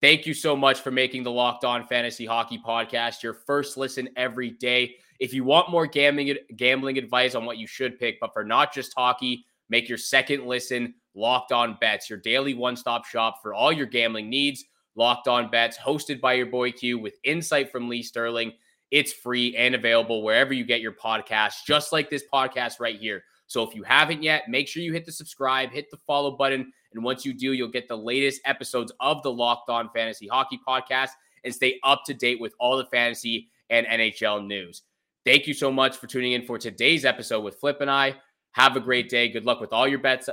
Thank 0.00 0.26
you 0.26 0.34
so 0.34 0.54
much 0.56 0.80
for 0.80 0.90
making 0.90 1.22
the 1.22 1.30
Locked 1.30 1.64
On 1.64 1.86
Fantasy 1.86 2.26
Hockey 2.26 2.60
Podcast 2.64 3.22
your 3.22 3.32
first 3.32 3.76
listen 3.76 4.08
every 4.16 4.50
day. 4.50 4.96
If 5.20 5.32
you 5.32 5.44
want 5.44 5.70
more 5.70 5.86
gambling 5.86 6.36
gambling 6.56 6.98
advice 6.98 7.34
on 7.34 7.46
what 7.46 7.58
you 7.58 7.66
should 7.66 7.98
pick, 7.98 8.20
but 8.20 8.32
for 8.32 8.44
not 8.44 8.74
just 8.74 8.92
hockey, 8.94 9.46
make 9.70 9.88
your 9.88 9.98
second 9.98 10.46
listen 10.46 10.94
Locked 11.14 11.52
On 11.52 11.78
Bets, 11.80 12.10
your 12.10 12.18
daily 12.18 12.54
one-stop 12.54 13.06
shop 13.06 13.38
for 13.40 13.54
all 13.54 13.72
your 13.72 13.86
gambling 13.86 14.28
needs. 14.28 14.64
Locked 14.96 15.28
On 15.28 15.50
Bets, 15.50 15.78
hosted 15.78 16.20
by 16.20 16.34
your 16.34 16.46
boy 16.46 16.72
Q 16.72 16.98
with 16.98 17.14
insight 17.24 17.70
from 17.70 17.88
Lee 17.88 18.02
Sterling. 18.02 18.52
It's 18.90 19.12
free 19.12 19.56
and 19.56 19.74
available 19.74 20.22
wherever 20.22 20.52
you 20.52 20.64
get 20.64 20.80
your 20.80 20.92
podcasts, 20.92 21.64
just 21.66 21.92
like 21.92 22.10
this 22.10 22.24
podcast 22.32 22.80
right 22.80 22.98
here. 22.98 23.24
So 23.46 23.62
if 23.62 23.74
you 23.74 23.82
haven't 23.82 24.22
yet, 24.22 24.48
make 24.48 24.68
sure 24.68 24.82
you 24.82 24.92
hit 24.92 25.04
the 25.04 25.12
subscribe, 25.12 25.70
hit 25.70 25.90
the 25.90 25.98
follow 26.06 26.36
button. 26.36 26.72
And 26.92 27.04
once 27.04 27.24
you 27.24 27.34
do, 27.34 27.52
you'll 27.52 27.68
get 27.68 27.88
the 27.88 27.96
latest 27.96 28.40
episodes 28.44 28.92
of 29.00 29.22
the 29.22 29.32
Locked 29.32 29.68
On 29.68 29.90
Fantasy 29.94 30.26
Hockey 30.28 30.58
Podcast 30.66 31.10
and 31.42 31.54
stay 31.54 31.78
up 31.82 32.02
to 32.06 32.14
date 32.14 32.40
with 32.40 32.54
all 32.58 32.76
the 32.76 32.86
fantasy 32.86 33.50
and 33.70 33.86
NHL 33.86 34.46
news. 34.46 34.82
Thank 35.24 35.46
you 35.46 35.54
so 35.54 35.70
much 35.70 35.96
for 35.96 36.06
tuning 36.06 36.32
in 36.32 36.44
for 36.44 36.58
today's 36.58 37.04
episode 37.04 37.40
with 37.40 37.56
Flip 37.56 37.80
and 37.80 37.90
I. 37.90 38.16
Have 38.52 38.76
a 38.76 38.80
great 38.80 39.08
day. 39.08 39.28
Good 39.28 39.44
luck 39.44 39.60
with 39.60 39.72
all 39.72 39.88
your 39.88 39.98
bets. 39.98 40.28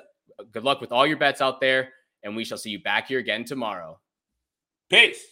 Good 0.52 0.64
luck 0.64 0.82
with 0.82 0.92
all 0.92 1.08
your 1.08 1.18
bets 1.18 1.42
out 1.42 1.60
there. 1.60 1.90
And 2.24 2.36
we 2.36 2.46
shall 2.46 2.58
see 2.58 2.70
you 2.70 2.82
back 2.82 3.08
here 3.08 3.20
again 3.20 3.46
tomorrow. 3.46 4.00
Peace. 4.90 5.24